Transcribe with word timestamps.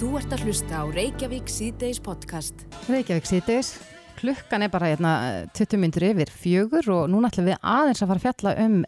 Þú 0.00 0.14
ert 0.16 0.30
að 0.32 0.46
hlusta 0.46 0.78
á 0.80 0.84
Reykjavík 0.88 1.50
síðdeis 1.52 1.98
podcast. 2.00 2.62
Reykjavík 2.88 3.26
síðdeis, 3.28 3.74
klukkan 4.16 4.62
er 4.64 4.70
bara 4.72 4.88
hérna 4.88 5.10
20 5.52 5.76
myndur 5.82 6.06
yfir 6.08 6.30
fjögur 6.32 6.86
og 6.94 7.10
núna 7.12 7.28
ætlum 7.28 7.50
við 7.50 7.58
aðeins 7.60 8.00
að 8.00 8.08
fara 8.08 8.22
að 8.22 8.24
fjalla 8.24 8.54
um 8.62 8.78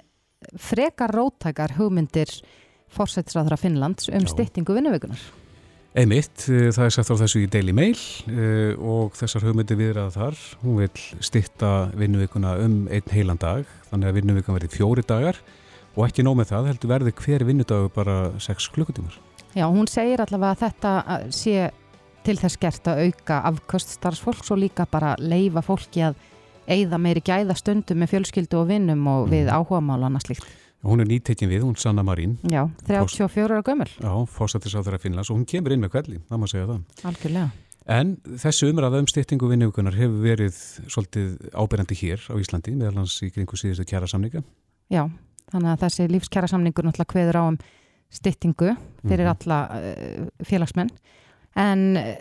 frekar 0.56 1.12
rótækar 1.12 1.75
hugmyndir 1.77 2.33
fórsættisráðra 2.96 3.59
Finnlands 3.61 4.09
um 4.09 4.25
styttingu 4.25 4.72
vinnuveikunar. 4.72 5.21
Einmitt, 5.93 6.46
eh, 6.48 6.71
það 6.73 6.87
er 6.87 6.95
sagt 6.96 7.13
á 7.13 7.21
þessu 7.21 7.43
í 7.45 7.51
Daily 7.53 7.75
Mail 7.77 8.01
eh, 8.33 8.73
og 8.81 9.13
þessar 9.19 9.45
hugmyndir 9.51 9.81
viðraða 9.83 10.15
þar. 10.17 10.41
Hún 10.63 10.79
vil 10.81 11.05
stitta 11.21 11.75
vinnuvikuna 11.93 12.55
um 12.65 12.87
einn 12.89 13.13
heilan 13.13 13.43
dag, 13.43 13.69
þannig 13.91 14.09
að 14.09 14.17
vinnuvikan 14.23 14.57
verði 14.57 14.73
fjóri 14.79 15.05
dagar 15.05 15.45
og 15.93 16.09
ekki 16.09 16.25
nóg 16.25 16.41
með 16.41 16.55
það, 16.55 16.73
heldur 16.73 16.95
verði 16.95 17.15
hver 17.21 17.47
vinnudagur 17.53 17.93
bara 18.01 18.17
6 18.41 18.71
klukkutímar. 18.73 19.21
Já, 19.53 19.66
hún 19.69 19.89
segir 19.91 20.23
allavega 20.23 20.55
að 20.55 20.62
þetta 20.62 20.93
sé 21.34 21.71
til 22.24 22.37
þess 22.38 22.59
gert 22.62 22.88
að 22.88 23.02
auka 23.09 23.41
afköst 23.51 23.97
starfsfólks 23.98 24.52
og 24.55 24.61
líka 24.62 24.87
bara 24.91 25.15
leifa 25.19 25.62
fólki 25.66 26.05
að 26.06 26.16
eigða 26.70 26.98
meiri 27.02 27.23
gæða 27.27 27.56
stundum 27.59 27.98
með 28.01 28.12
fjölskyldu 28.15 28.61
og 28.61 28.69
vinnum 28.70 29.02
og 29.11 29.27
við 29.33 29.51
áhugamál 29.51 29.98
og 30.01 30.09
annað 30.09 30.28
slíkt. 30.28 30.47
Hún 30.83 31.02
er 31.02 31.06
nýttekin 31.11 31.51
við, 31.51 31.62
hún 31.62 31.77
Sanna 31.78 32.02
Marín, 32.02 32.38
Já, 32.51 32.65
34 32.88 33.55
ára 33.55 33.62
gömul, 33.62 33.87
já, 33.87 34.12
fórsættisáþara 34.34 34.98
Finnlands 34.98 35.30
og 35.30 35.37
hún 35.38 35.45
kemur 35.47 35.75
inn 35.75 35.83
með 35.84 35.92
kvelli, 35.95 36.19
það 36.27 36.41
má 36.42 36.47
segja 36.50 36.70
það. 36.70 36.80
algjörlega. 37.11 37.50
En 37.92 38.16
þessu 38.39 38.70
umræða 38.70 39.03
um 39.03 39.06
styttingu 39.11 39.50
vinnuvikunar 39.50 39.95
hefur 39.95 40.23
verið 40.23 40.59
svolítið 40.91 41.37
ábyrjandi 41.55 41.98
hér 41.98 42.27
á 42.30 42.34
Íslandi, 42.39 42.75
meðal 42.78 43.03
hans 43.03 43.14
í 43.23 43.30
kringu 43.34 43.59
síðustu 43.59 43.87
kjara 43.91 44.11
samninga. 44.11 44.42
Já, 44.91 45.06
þannig 45.50 45.70
að 45.70 45.84
þessi 45.87 46.09
lífskjara 46.11 46.50
samningur 46.50 46.87
náttúrulega 46.87 47.12
kveður 47.14 47.39
á 47.39 47.42
um 47.47 47.59
styttingu 48.12 48.75
fyrir 49.02 49.25
Mhm. 49.27 49.33
alla 49.34 49.59
uh, 49.73 50.27
félagsmenn. 50.45 50.91
En 51.57 51.97
uh, 51.97 52.15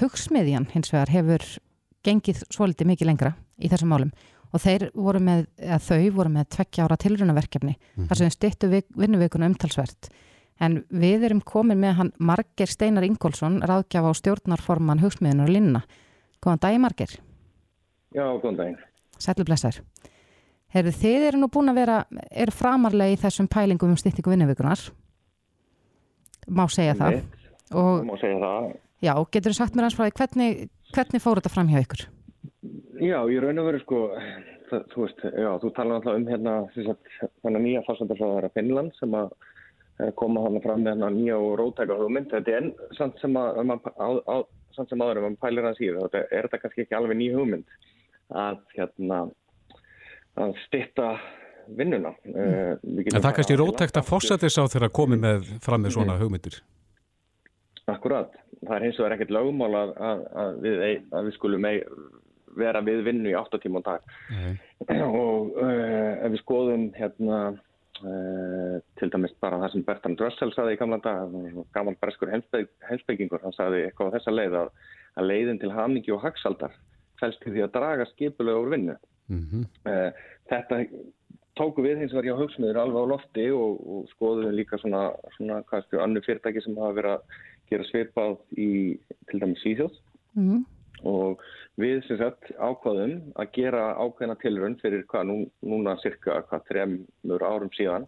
hugsmiðjan 0.00 0.68
hins 0.72 0.92
vegar 0.92 1.10
hefur 1.12 1.44
gengið 2.06 2.42
svolítið 2.50 2.86
mikið 2.92 3.06
lengra 3.10 3.34
í 3.62 3.68
þessum 3.70 3.90
málum. 3.92 4.12
Og 4.52 4.60
þeir 4.60 4.90
voru 4.94 5.20
með, 5.24 5.46
eða 5.58 5.78
þau 5.80 6.10
voru 6.12 6.28
með 6.34 6.48
tveggja 6.52 6.84
ára 6.84 6.96
tilrunaverkefni 7.00 7.74
þar 8.08 8.18
sem 8.20 8.30
styttu 8.34 8.68
vinnuveikuna 8.68 9.46
umtalsvert. 9.48 10.10
En 10.60 10.82
við 10.92 11.24
erum 11.24 11.40
komin 11.40 11.80
með 11.80 11.94
hann 11.96 12.10
Marger 12.20 12.68
Steinar 12.68 13.06
Ingólfsson 13.06 13.62
ráðgjafa 13.64 14.12
á 14.12 14.14
stjórnarforman 14.18 15.00
hugsmiðunar 15.00 15.48
Linna 15.48 15.80
Góðan 16.42 16.60
dagi 16.60 16.78
Marger, 16.82 17.12
Já, 18.12 18.24
góðan 18.42 18.56
daginn. 18.58 18.76
sætlu 19.18 19.44
blessaður. 19.46 19.80
Herðu, 20.74 20.92
þið 21.00 21.26
eru 21.28 21.38
nú 21.40 21.48
búin 21.48 21.70
að 21.72 21.78
vera, 21.80 21.96
eru 22.30 22.52
framarlega 22.52 23.14
í 23.14 23.20
þessum 23.22 23.48
pælingum 23.48 23.92
um 23.94 23.96
styttingu 24.00 24.32
vinnuveikunar 24.34 24.80
má 26.52 26.64
segja 26.72 26.96
það 26.98 27.20
og 27.78 28.06
má 28.08 28.16
segja 28.20 28.40
það. 28.42 28.72
já, 29.04 29.12
getur 29.34 29.52
þú 29.54 29.58
sagt 29.58 29.76
mér 29.76 29.88
hans 29.88 29.98
frá 29.98 30.06
því 30.06 30.16
hvernig, 30.20 30.66
hvernig 30.94 31.24
fór 31.24 31.40
þetta 31.40 31.54
fram 31.54 31.70
hjá 31.72 31.80
ykkur? 31.82 32.04
Já, 33.02 33.18
ég 33.32 33.42
raun 33.42 33.62
og 33.62 33.68
veru 33.70 33.80
sko, 33.82 34.00
það, 34.70 34.84
þú 34.92 35.04
veist, 35.04 35.24
já, 35.24 35.50
þú 35.62 35.72
talar 35.76 35.98
alltaf 35.98 36.18
um 36.18 36.28
hérna, 36.28 36.56
þannig 37.42 37.64
nýja 37.64 37.84
fórsendarfræðara 37.88 38.52
Finnland 38.54 38.94
sem 38.98 39.16
að 39.18 39.32
eh, 39.98 40.12
koma 40.20 40.44
hann 40.46 40.60
fram 40.62 40.84
með 40.84 40.94
hérna 40.94 41.10
nýja 41.16 41.38
og 41.42 41.56
rótæka 41.58 41.98
hugmynd. 41.98 42.30
Þetta 42.30 42.52
er 42.52 42.60
enn 42.60 42.72
samt 42.98 43.18
sem 43.22 43.38
að, 43.40 43.62
um 43.64 43.74
að 43.74 43.90
á, 43.98 44.08
á, 44.30 44.36
samt 44.76 44.92
sem 44.92 45.02
aður 45.02 45.22
um 45.24 45.30
að 45.32 45.40
pælir 45.42 45.66
hans 45.66 45.82
í 45.82 45.90
það, 45.90 46.04
þetta 46.06 46.22
er 46.28 46.48
þetta 46.48 46.62
kannski 46.62 46.84
ekki 46.86 46.98
alveg 47.00 47.18
ný 47.18 47.30
hugmynd 47.34 47.78
að 48.42 48.60
hérna, 48.76 49.22
að 50.40 50.54
stitta 50.66 51.08
vinnuna. 51.68 52.12
Mm. 52.26 53.02
En 53.06 53.18
það 53.18 53.30
er 53.30 53.36
kannski 53.38 53.58
rótækt 53.60 53.98
að 54.00 54.08
fórsættisá 54.08 54.66
þeirra 54.72 54.92
komið 54.94 55.24
með 55.26 55.50
fram 55.64 55.84
með 55.84 55.96
svona 55.96 56.18
hugmyndir. 56.20 56.60
Akkurat. 57.90 58.34
Það 58.62 58.76
er 58.76 58.86
hins 58.86 59.00
vegar 59.00 59.16
ekkert 59.16 59.34
lögmál 59.34 59.72
að, 59.74 59.94
að, 60.10 60.24
að, 60.42 60.60
við, 60.62 60.84
að 61.10 61.28
við 61.28 61.36
skulum 61.36 61.66
ei, 61.66 61.76
vera 62.58 62.82
við 62.84 63.02
vinnu 63.08 63.32
í 63.32 63.36
8 63.38 63.60
tíma 63.62 63.82
á 63.82 63.88
dag. 63.88 64.14
Nei. 64.30 64.54
Og 65.22 65.52
uh, 65.56 66.12
ef 66.22 66.34
við 66.34 66.40
skoðum 66.44 66.86
hérna 66.96 67.40
uh, 67.50 68.76
til 69.00 69.10
dæmis 69.12 69.34
bara 69.42 69.58
það 69.64 69.74
sem 69.74 69.84
Bertrand 69.88 70.22
Russell 70.22 70.54
saði 70.54 70.76
í 70.76 70.80
gamla 70.80 71.00
dag, 71.02 71.34
gaman 71.74 71.98
breskur 72.00 72.32
heimsbyggingur, 72.32 73.42
hann 73.42 73.56
saði 73.56 73.86
eitthvað 73.88 74.12
á 74.12 74.14
þessa 74.18 74.36
leið 74.36 74.58
að, 74.62 74.72
að 75.18 75.30
leiðin 75.32 75.62
til 75.62 75.74
hamningi 75.74 76.14
og 76.14 76.22
hagsaldar 76.24 76.78
fælst 77.22 77.42
til 77.42 77.54
því 77.54 77.66
að 77.66 77.74
draga 77.76 78.08
skipulega 78.12 78.62
úr 78.62 78.76
vinnu. 78.76 78.98
Mm 79.32 79.66
Uh, 79.82 80.10
þetta 80.50 80.76
tóku 81.58 81.84
við 81.84 82.02
hins 82.02 82.14
vegar 82.14 82.30
hjá 82.30 82.40
hugsmiður 82.40 82.80
alveg 82.82 83.04
á 83.04 83.10
lofti 83.12 83.48
og, 83.56 83.82
og 83.82 84.06
skoðum 84.14 84.54
líka 84.56 84.78
svona, 84.80 85.10
svona 85.36 85.60
stu, 85.86 86.00
annu 86.00 86.22
fyrirtæki 86.24 86.62
sem 86.64 86.78
hafa 86.80 86.96
verið 87.00 87.16
að 87.16 87.36
gera 87.72 87.88
svipað 87.88 88.38
í 88.56 88.70
til 89.30 89.42
dæmis 89.42 89.62
Svíþjóð 89.64 90.00
Mm. 90.32 90.64
og 91.04 91.42
við 91.76 91.98
sem 92.06 92.16
sagt 92.16 92.52
ákvaðum 92.56 93.34
að 93.36 93.50
gera 93.52 93.82
ákveðna 94.00 94.36
tilrönd 94.40 94.80
fyrir 94.80 95.04
hvað 95.10 95.26
nú, 95.28 95.36
núna 95.60 95.98
cirka 96.00 96.38
hvað 96.48 96.62
þremur 96.70 97.44
árum 97.44 97.72
síðan 97.76 98.06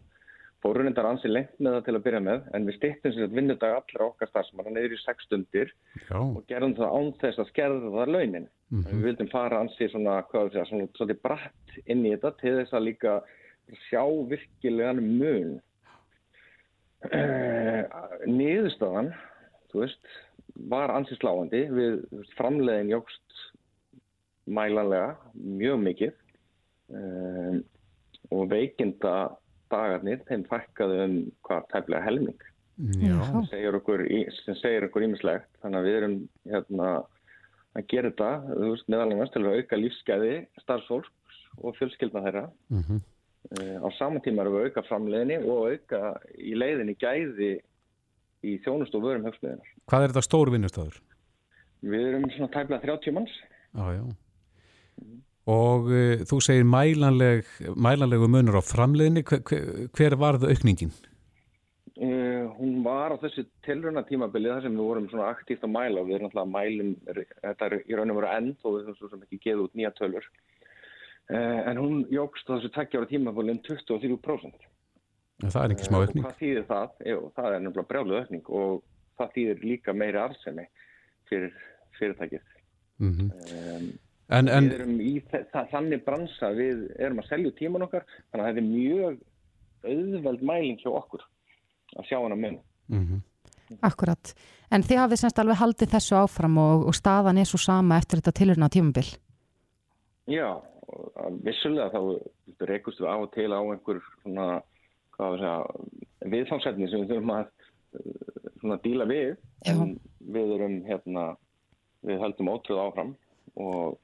fórum 0.64 0.86
reyndar 0.86 1.06
ansi 1.10 1.28
lengt 1.28 1.58
með 1.60 1.76
það 1.76 1.86
til 1.86 1.94
að 1.94 2.04
byrja 2.06 2.20
með 2.24 2.44
en 2.56 2.66
við 2.68 2.76
stýttum 2.78 3.12
sem 3.12 3.24
sagt 3.24 3.36
vinnudag 3.36 3.74
allra 3.76 4.06
okkar 4.06 4.30
starfsmanna 4.30 4.72
neyður 4.72 4.96
í 4.96 5.00
sex 5.02 5.26
stundir 5.26 5.72
Já, 6.06 6.16
og 6.16 6.40
gerðum 6.48 6.76
það 6.78 6.94
án 6.96 7.10
þess 7.20 7.42
að 7.42 7.50
skerða 7.50 7.92
það 7.98 8.12
launin. 8.14 8.46
Við 8.74 9.04
vildum 9.04 9.30
fara 9.32 9.60
ansi 9.60 9.90
svona, 9.92 10.16
hvað 10.30 10.46
við 10.46 10.56
segja, 10.56 10.66
svona 10.70 10.88
svolítið 10.96 11.20
bratt 11.28 11.76
inn 11.84 12.06
í 12.06 12.14
þetta 12.14 12.32
til 12.40 12.54
þess 12.60 12.76
að 12.78 12.86
líka 12.88 13.18
sjá 13.90 14.02
virkilegan 14.32 15.04
mun. 15.04 15.52
Uh, 17.04 17.84
niðurstaðan, 18.38 19.12
þú 19.68 19.84
veist, 19.84 20.12
var 20.72 20.94
ansi 20.94 21.20
sláandi 21.20 21.66
við 21.76 22.00
framleiðin 22.38 22.94
jógst 22.94 23.40
mælanlega 24.44 25.14
mjög 25.34 25.80
mikið 25.84 26.12
um, 26.92 27.62
og 28.32 28.48
veikinda 28.52 29.14
dagarnir, 29.74 30.22
þeim 30.30 30.44
fækkaði 30.50 31.00
um 31.04 31.16
hvað 31.48 31.66
tæplega 31.74 32.06
helming 32.08 32.50
sem 32.74 33.44
segir 33.52 33.76
okkur, 33.78 34.00
í- 34.10 34.26
sem 34.44 34.56
segir 34.58 34.88
okkur 34.88 35.04
ímislegt 35.06 35.50
þannig 35.62 35.78
að 35.78 35.84
við 35.86 35.96
erum 36.00 36.14
hérna, 36.50 36.88
að 37.78 37.84
gera 37.92 38.10
þetta 38.10 38.30
þú 38.48 38.70
veist, 38.72 38.88
meðal 38.90 39.10
annars 39.12 39.30
til 39.34 39.42
að 39.44 39.58
auka 39.60 39.78
lífsgæði 39.78 40.32
starfsfólks 40.64 41.38
og 41.62 41.76
fjölskyldna 41.78 42.24
þeirra 42.26 42.46
Mm 42.74 42.96
uh, 43.60 43.76
á 43.84 43.88
saman 43.98 44.22
tíma 44.24 44.40
erum 44.42 44.54
við 44.56 44.62
að 44.64 44.68
auka 44.72 44.82
framleiðinni 44.88 45.36
og 45.44 45.66
auka 45.70 45.98
í 46.40 46.54
leiðinni 46.58 46.94
gæði 46.98 47.50
í 48.44 48.54
þjónust 48.64 48.94
og 48.96 49.02
vörum 49.04 49.26
höfsmiðinar. 49.28 49.68
Hvað 49.88 50.02
er 50.06 50.12
þetta 50.14 50.22
stór 50.26 50.50
vinnustafur? 50.54 50.96
Við 51.84 52.06
erum 52.08 52.24
svona 52.32 52.50
tæplega 52.56 52.80
30 52.88 53.14
manns. 53.18 53.34
Já, 53.76 53.84
já. 53.98 54.02
Og 55.50 55.90
uh, 55.92 56.22
þú 56.24 56.38
segir 56.44 56.64
mælanleg, 56.68 57.48
mælanlegu 57.76 58.28
munur 58.32 58.60
á 58.60 58.62
framleiðinni, 58.64 59.24
hver, 59.28 59.42
hver, 59.92 60.16
var 60.20 60.38
það 60.40 60.54
aukningin? 60.54 60.94
Uh, 61.94 62.48
hún 62.56 62.80
var 62.86 63.12
á 63.14 63.16
þessu 63.22 63.44
tilruna 63.66 64.02
tímabili 64.08 64.50
þar 64.50 64.64
sem 64.64 64.78
við 64.78 64.88
vorum 64.88 65.10
svona 65.10 65.28
aktíft 65.30 65.66
að 65.66 65.74
mæla 65.76 66.00
og 66.00 66.08
við 66.08 66.16
erum 66.16 66.30
alltaf 66.30 66.42
að 66.42 66.54
mælum, 66.54 66.94
þetta 67.44 67.68
er 67.68 67.76
í 67.84 67.98
raun 67.98 68.14
og 68.14 68.18
veru 68.18 68.30
end 68.32 68.64
og 68.64 68.78
við 68.78 68.96
svo 68.98 69.10
sem 69.12 69.26
ekki 69.26 69.42
geða 69.44 69.66
út 69.66 69.76
nýja 69.78 69.92
tölur. 69.98 70.30
Uh, 71.28 71.60
en 71.70 71.80
hún 71.80 72.00
jógst 72.12 72.48
á 72.48 72.56
þessu 72.56 72.72
takkjára 72.72 73.10
tímabili 73.12 73.54
um 73.54 73.60
23%. 73.68 74.66
Það 75.44 75.60
er 75.60 75.74
ekki 75.74 75.86
smá 75.86 76.00
aukning. 76.00 76.24
Hvað 76.24 76.40
þýðir 76.40 76.66
það? 76.68 76.98
Jú, 77.10 77.20
það 77.36 77.46
er 77.50 77.62
nefnilega 77.64 77.90
brjálu 77.90 78.18
aukning 78.20 78.50
og 78.54 78.82
það 79.18 79.32
þýðir 79.36 79.64
líka 79.68 79.94
meiri 79.96 80.20
arðsemi 80.24 80.66
fyrir 81.30 81.54
fyrirtækið. 81.98 82.50
Mm 83.02 83.30
Um, 83.44 83.86
En, 84.32 84.48
en 84.48 84.70
við 84.70 84.78
erum 84.78 84.96
í 85.04 85.12
þa 85.28 85.42
þa 85.52 85.62
þannig 85.72 86.04
bransa, 86.06 86.50
við 86.56 86.86
erum 86.96 87.20
að 87.20 87.28
selja 87.28 87.52
tíman 87.58 87.84
okkar, 87.84 88.06
þannig 88.32 88.44
að 88.44 88.50
þetta 88.50 88.62
er 88.62 88.70
mjög 88.70 89.18
auðveld 89.84 90.44
mæling 90.48 90.80
hjá 90.80 90.90
okkur 90.94 91.24
að 91.98 92.08
sjá 92.08 92.18
hana 92.18 92.38
mun. 92.38 92.58
mm 92.88 93.22
Akkurat, 93.80 94.34
en 94.70 94.84
þið 94.84 94.98
hafið 95.00 95.20
semst 95.22 95.38
alveg 95.40 95.56
haldið 95.56 95.94
þessu 95.94 96.16
áfram 96.18 96.58
og, 96.60 96.82
og 96.90 96.94
staðan 96.94 97.38
er 97.40 97.48
svo 97.48 97.58
sama 97.58 97.96
eftir 97.96 98.20
þetta 98.20 98.34
tilurna 98.36 98.68
tímabil 98.70 99.06
Já, 100.30 100.60
að 101.16 101.38
vissulega 101.46 101.88
þá 101.92 102.68
reykust 102.68 103.00
við 103.00 103.08
á 103.08 103.16
og 103.16 103.30
til 103.34 103.48
á 103.50 103.60
einhver 103.60 104.02
svona, 104.22 104.46
hvað 105.16 105.32
við 105.32 105.42
segja, 105.42 105.56
viðfangsefni 106.34 106.90
sem 106.90 107.02
við 107.02 107.14
þurfum 107.14 107.34
að 107.34 107.48
uh, 107.48 108.52
svona 108.60 108.78
díla 108.84 109.08
við, 109.10 109.34
Já. 109.64 109.74
en 109.74 109.96
við 110.36 110.54
erum 110.58 110.78
hérna, 110.88 111.26
við 112.04 112.22
höldum 112.24 112.52
ótrúð 112.54 112.84
áfram 112.84 113.12
og 113.60 113.98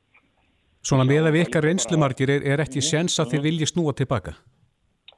svona 0.85 1.07
Já, 1.07 1.11
með 1.11 1.21
að 1.21 1.27
það 1.27 1.37
vika 1.37 1.49
líka 1.51 1.63
reynslumargir 1.67 2.33
er, 2.37 2.47
er 2.55 2.65
ekki 2.65 2.83
séns 2.85 3.19
að 3.21 3.35
þið 3.35 3.47
vilji 3.49 3.71
snúa 3.71 3.95
tilbaka? 3.97 4.35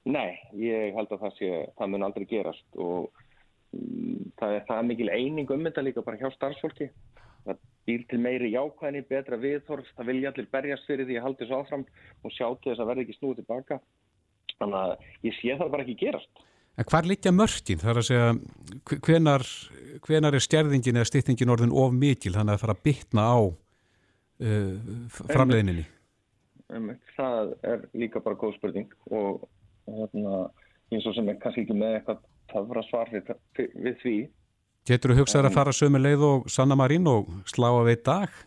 Nei, 0.02 0.34
ég 0.58 0.96
held 0.96 1.12
að 1.14 1.26
það 1.26 1.34
sé, 1.38 1.50
það 1.78 1.92
mun 1.92 2.06
aldrei 2.08 2.26
gerast 2.30 2.78
og 2.82 3.10
mm, 3.76 4.32
það 4.40 4.56
er 4.56 4.64
það 4.70 4.86
mikil 4.88 5.10
eining 5.14 5.52
um 5.54 5.66
þetta 5.68 5.84
líka 5.86 6.06
bara 6.06 6.18
hjá 6.18 6.32
starfsfólki. 6.34 6.88
Það 7.46 7.60
býr 7.86 8.06
til 8.10 8.20
meiri 8.22 8.50
jákvæðni, 8.52 9.04
betra 9.06 9.38
viðþorf, 9.42 9.90
það 9.96 10.10
vilja 10.10 10.32
allir 10.32 10.48
berjast 10.50 10.88
fyrir 10.90 11.06
því 11.06 11.18
að 11.18 11.26
haldi 11.28 11.48
svo 11.48 11.60
áfram 11.62 11.84
og 12.22 12.34
sjá 12.34 12.46
til 12.48 12.72
þess 12.72 12.82
að 12.82 12.90
verði 12.90 13.06
ekki 13.06 13.18
snúið 13.18 13.42
tilbaka. 13.42 13.78
Þannig 14.58 14.80
að 14.80 14.92
ég 15.28 15.38
sé 15.38 15.56
það 15.58 15.72
bara 15.74 15.86
ekki 15.86 15.98
gerast. 16.02 16.44
En 16.78 16.88
hvar 16.88 17.06
liggja 17.06 17.32
mörkin? 17.34 17.80
Það 17.82 17.90
er 17.92 18.00
að 18.00 18.06
segja, 18.08 18.28
hvenar, 19.06 19.42
hvenar 20.06 20.36
er 20.38 20.42
stjærðingin 20.42 20.98
eða 20.98 21.10
stýttingin 21.10 21.52
orðin 21.52 21.74
of 21.76 21.92
mikil 21.94 22.32
þannig 22.32 22.54
að 22.54 22.56
það 22.56 22.62
fara 22.64 22.76
að 22.78 22.84
bytna 22.86 23.26
á 23.28 23.38
uh, 24.42 25.08
framleiðinni? 25.30 25.86
Það 27.16 27.54
er 27.68 27.82
líka 27.98 28.22
bara 28.24 28.38
góð 28.40 28.54
spurning 28.56 28.92
og 29.12 29.42
hérna, 29.86 30.46
eins 30.92 31.08
og 31.08 31.16
sem 31.16 31.28
er 31.28 31.40
kannski 31.42 31.66
ekki 31.66 31.76
með 31.76 31.98
eitthvað 31.98 32.22
tafra 32.52 32.84
svar 32.88 33.12
við, 33.12 33.34
við 33.58 33.98
því. 34.04 34.16
Getur 34.88 35.12
þú 35.12 35.22
hugsað 35.22 35.48
að 35.48 35.56
fara 35.58 35.74
sömu 35.76 36.00
leið 36.00 36.24
og 36.26 36.48
Sanna 36.50 36.78
Marín 36.78 37.06
og 37.10 37.28
slá 37.50 37.68
að 37.70 37.90
veit 37.90 38.04
dag? 38.08 38.40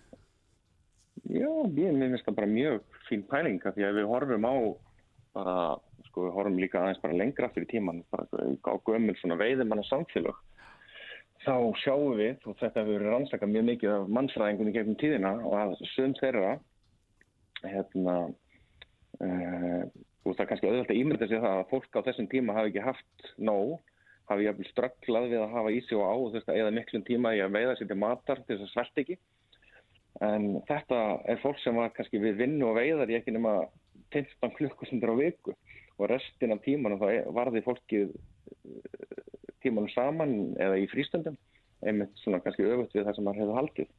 Já, 1.25 1.47
ég 1.47 1.95
finnst 2.01 2.27
það 2.27 2.39
bara 2.39 2.51
mjög 2.51 2.81
fín 3.07 3.24
pælinga 3.30 3.71
því 3.75 3.86
að 3.88 4.00
við 4.00 4.09
horfum 4.12 4.47
á 4.50 4.56
bara 5.36 5.56
sko 6.09 6.27
við 6.27 6.36
horfum 6.38 6.59
líka 6.59 6.81
aðeins 6.81 7.01
bara 7.03 7.18
lengra 7.19 7.50
í 7.56 7.69
tíman 7.69 8.03
bara 8.13 8.27
á 8.27 8.74
gömul 8.88 9.15
svona 9.19 9.39
veiðumanna 9.39 9.86
samfélag 9.89 10.38
þá 11.45 11.56
sjáum 11.83 12.15
við 12.19 12.47
og 12.50 12.57
þetta 12.59 12.81
hefur 12.81 12.95
verið 12.97 13.13
rannsakað 13.13 13.53
mjög 13.53 13.68
mikið 13.69 13.94
af 13.95 14.09
mannsræðingunni 14.18 14.75
gegnum 14.75 15.00
tíðina 15.01 15.33
og 15.45 15.56
að 15.59 15.75
sum 15.94 16.15
þeirra 16.19 16.56
hérna 17.65 18.15
uh, 19.24 19.83
og 20.25 20.33
það 20.33 20.44
er 20.44 20.50
kannski 20.50 20.69
auðvitað 20.69 20.95
að 20.95 21.01
ímynda 21.01 21.27
sig 21.30 21.44
það 21.44 21.59
að 21.59 21.68
fólk 21.71 21.97
á 21.97 22.06
þessum 22.07 22.30
tíma 22.31 22.57
hafi 22.57 22.71
ekki 22.71 22.86
haft 22.86 23.30
nóg 23.38 23.75
hafi 24.30 24.47
jæfnvel 24.47 24.69
strögglað 24.71 25.27
við 25.31 25.42
að 25.44 25.53
hafa 25.53 25.74
í 25.74 25.81
sig 25.86 26.00
og 26.00 26.06
á 26.09 26.13
og 26.18 26.51
eða 26.56 26.74
miklum 26.74 27.06
tíma 27.06 27.33
í 27.38 27.42
að 27.45 27.57
veiða 27.57 27.75
sér 27.77 27.89
til 27.92 28.00
matar 28.01 28.42
til 28.42 28.57
þess 28.57 28.65
að 28.65 28.71
svelt 28.74 29.01
ekki. 29.03 29.18
En 30.25 30.45
þetta 30.69 31.01
er 31.30 31.42
fólk 31.44 31.59
sem 31.62 31.77
var 31.77 31.94
kannski 31.94 32.21
við 32.24 32.39
vinnu 32.42 32.69
og 32.69 32.80
veiðar 32.80 33.12
í 33.12 33.19
ekki 33.19 33.36
nema 33.36 33.57
15 34.15 34.56
klukkusundur 34.57 35.13
á 35.13 35.15
viku 35.19 35.53
og 36.00 36.09
restin 36.09 36.56
af 36.56 36.63
tímanum 36.65 37.01
þá 37.01 37.30
varði 37.36 37.63
fólkið 37.65 38.15
tímanum 39.66 39.92
saman 39.94 40.38
eða 40.62 40.80
í 40.80 40.88
frístundum 40.92 41.38
einmitt 41.86 42.14
svona 42.22 42.42
kannski 42.44 42.68
öfut 42.68 42.94
við 42.96 43.08
það 43.08 43.18
sem 43.18 43.28
maður 43.28 43.44
hefur 43.44 43.60
haldið. 43.60 43.90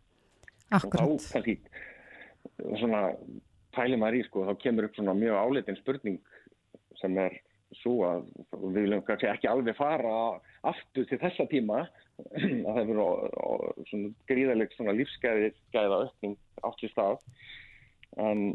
Akkurat. 0.76 1.02
og 1.02 1.20
þá 1.22 1.34
kannski 1.34 1.56
svona 2.80 3.02
pæli 3.76 3.98
maður 4.00 4.20
í 4.20 4.24
sko 4.26 4.46
þá 4.48 4.54
kemur 4.62 4.88
upp 4.88 4.96
svona 4.98 5.14
mjög 5.18 5.42
áleitin 5.42 5.78
spurning 5.80 6.18
sem 7.00 7.18
er 7.20 7.36
svo 7.82 7.96
að 8.06 8.26
við 8.62 8.80
viljum 8.80 9.04
kannski 9.06 9.28
ekki 9.30 9.50
alveg 9.50 9.76
fara 9.78 10.16
aftur 10.66 11.06
til 11.10 11.20
þessa 11.22 11.48
tíma. 11.50 11.84
Að 12.16 12.64
það 12.64 12.78
er 12.80 13.00
svona 13.90 14.12
gríðaleg 14.30 14.72
svona 14.72 14.96
lífsgæði 14.96 15.50
gæða 15.74 16.02
öllning 16.06 16.36
átt 16.64 16.84
í 16.86 16.90
stað. 16.92 17.18
En 18.16 18.46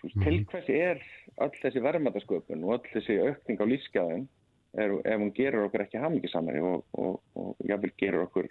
til 0.00 0.36
hvers 0.48 0.68
er 0.72 1.00
öll 1.42 1.56
þessi 1.58 1.82
verðmætasköpun 1.84 2.62
og 2.64 2.76
öll 2.78 2.92
þessi 2.94 3.18
aukning 3.24 3.60
á 3.60 3.66
lífsgæðin 3.72 4.28
er, 4.78 4.96
ef 5.04 5.18
hún 5.18 5.32
gerur 5.36 5.68
okkur 5.68 5.86
ekki 5.86 6.00
hafmyggisamari 6.02 6.62
og, 6.64 6.84
og, 6.98 7.20
og 7.38 7.64
jáfnvel 7.66 7.94
gerur 7.98 8.26
okkur 8.28 8.50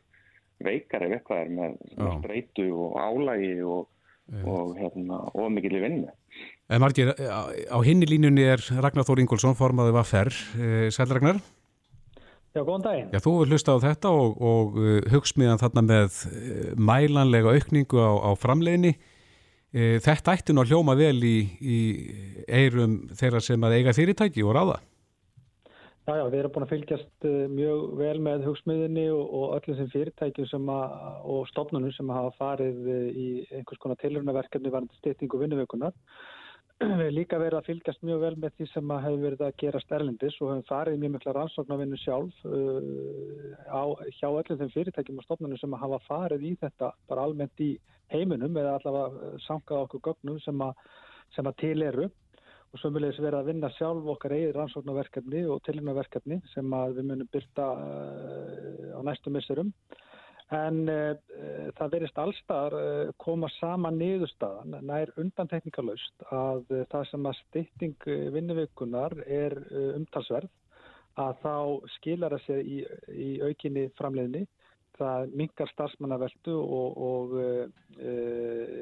veikar 0.64 1.06
ef 1.06 1.16
eitthvað 1.18 1.44
er 1.46 1.54
með, 1.56 1.78
streytu 2.20 2.66
og 2.76 2.98
álægi 3.00 3.54
og, 3.64 3.86
og 4.44 4.74
hérna, 4.80 5.22
mikil 5.54 5.78
í 5.78 5.84
vinnu. 5.86 6.10
En 6.70 6.84
Margir, 6.84 7.14
á 7.16 7.78
hinni 7.86 8.10
línunni 8.10 8.44
er 8.46 8.62
Ragnar 8.84 9.08
Þór 9.08 9.24
Ingólfsson, 9.24 9.58
formaðið 9.58 9.96
var 9.96 10.06
ferr. 10.06 10.36
Eh, 10.60 10.90
Sæl 10.94 11.10
Ragnar? 11.10 11.40
Já, 12.54 12.62
góðan 12.66 12.84
daginn. 12.86 13.10
Já, 13.14 13.22
þú 13.24 13.34
hlustað 13.46 13.80
á 13.82 13.86
þetta 13.88 14.12
og, 14.14 14.38
og 14.42 14.78
hugsmiðan 15.14 15.62
þarna 15.62 15.86
með 15.86 16.20
mælanlega 16.82 17.56
aukningu 17.56 18.02
á, 18.02 18.12
á 18.26 18.32
framleginni. 18.42 18.96
Þetta 19.70 20.34
ætti 20.34 20.54
nú 20.56 20.64
að 20.64 20.72
hljóma 20.74 20.96
vel 20.98 21.20
í, 21.22 21.36
í 21.62 21.80
eirum 22.50 23.04
þeirra 23.14 23.42
sem 23.46 23.66
að 23.68 23.76
eiga 23.78 23.94
fyrirtæki 23.94 24.42
og 24.42 24.56
ráða. 24.58 24.80
Já, 26.10 26.16
já, 26.18 26.24
við 26.34 26.40
erum 26.40 26.54
búin 26.56 26.64
að 26.66 26.72
fylgjast 26.72 27.26
mjög 27.54 27.82
vel 28.00 28.20
með 28.26 28.46
hugsmiðinni 28.48 29.04
og, 29.14 29.20
og 29.30 29.52
öllum 29.60 29.76
sem 29.78 29.90
fyrirtækjum 29.94 30.70
og 30.74 31.44
stofnunum 31.52 31.92
sem 31.94 32.10
hafa 32.10 32.32
farið 32.40 32.88
í 33.14 33.26
einhvers 33.60 33.82
konar 33.84 34.00
tilhörnaverkefni 34.02 34.72
varandi 34.74 34.98
styrtingu 34.98 35.38
vinnuvökunar 35.38 35.94
við 36.80 36.96
hefum 36.96 37.14
líka 37.14 37.38
verið 37.38 37.60
að 37.60 37.68
fylgjast 37.68 38.02
mjög 38.10 38.24
vel 38.24 38.32
með 38.42 38.56
því 38.58 38.68
sem 38.72 38.94
að 38.96 39.04
hefur 39.06 39.22
verið 39.28 39.44
að 39.46 39.60
gera 39.62 39.82
sterlindis 39.84 40.40
og 40.40 40.50
hefum 40.50 40.66
farið 40.72 40.98
mjög 41.04 41.14
mikla 41.18 41.36
rannsóknarvinnu 41.38 42.00
sjálf 42.02 42.42
uh, 42.50 42.80
á, 43.70 43.84
hjá 44.18 44.28
öllum 44.32 44.62
þeim 44.64 44.74
fyrirtækjum 44.80 45.22
og 45.22 45.28
stofnunum 45.28 45.62
sem 45.62 45.76
að 45.78 45.84
hafa 45.84 46.00
farið 46.08 46.48
í 46.50 46.56
þetta 46.64 46.90
bara 47.12 47.28
almennt 47.30 47.66
í 47.68 47.76
heiminum 48.16 48.58
eða 48.58 48.80
allavega 48.80 49.36
sankað 49.46 49.86
okkur 49.86 50.04
gögnum 50.10 50.42
sem 50.42 50.66
að, 50.66 50.74
sem 51.38 51.54
að 51.54 51.60
til 51.62 51.78
eru 51.86 52.10
og 52.70 52.82
sömulegis 52.84 53.22
verið 53.22 53.40
að 53.40 53.50
vinna 53.54 53.72
sjálf 53.78 54.12
okkar 54.14 54.36
eigið 54.36 54.54
rannsóknarverkefni 54.58 55.46
og 55.50 55.64
tilhörnaverkefni 55.66 56.42
sem 56.54 56.78
við 56.96 57.02
munum 57.06 57.32
byrta 57.34 57.72
uh, 57.80 58.94
á 58.98 59.00
næstu 59.08 59.34
missurum 59.34 59.74
En 60.50 60.88
uh, 60.90 61.14
það 61.78 61.92
verist 61.94 62.18
allstaðar 62.18 62.74
uh, 62.74 63.10
koma 63.22 63.50
sama 63.60 63.92
niðurstaðan 63.94 64.80
nær 64.82 65.12
undantekningarlaust 65.22 66.26
að 66.34 66.64
uh, 66.74 66.86
það 66.90 67.04
sem 67.12 67.28
að 67.30 67.38
stytting 67.44 68.08
vinnuvikunar 68.34 69.14
er 69.28 69.54
umtalsverð 69.94 70.50
að 71.22 71.38
þá 71.44 71.54
skilar 71.98 72.34
það 72.34 72.46
sér 72.48 72.64
í, 72.66 72.80
í 73.14 73.30
aukinni 73.44 73.86
framleiðni. 74.00 74.46
Það 75.00 75.34
mingar 75.40 75.70
starfsmannaveldu 75.72 76.56
og, 76.60 76.98
og 77.10 77.36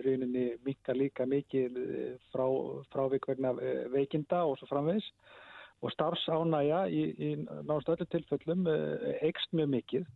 rauninni 0.05 0.47
mingar 0.65 0.97
líka 0.97 1.27
mikið 1.29 1.77
frá, 2.33 2.45
frávik 2.93 3.27
vegna 3.29 3.51
veikinda 3.93 4.43
og 4.49 4.57
svo 4.57 4.69
framvegs. 4.71 5.11
Og 5.85 5.93
starfsánæja 5.93 6.87
í, 6.89 7.03
í 7.21 7.29
náttúrulega 7.37 7.99
öllu 7.99 8.07
tilfellum 8.15 8.65
eikst 9.21 9.53
mjög 9.53 9.69
mikið 9.75 10.07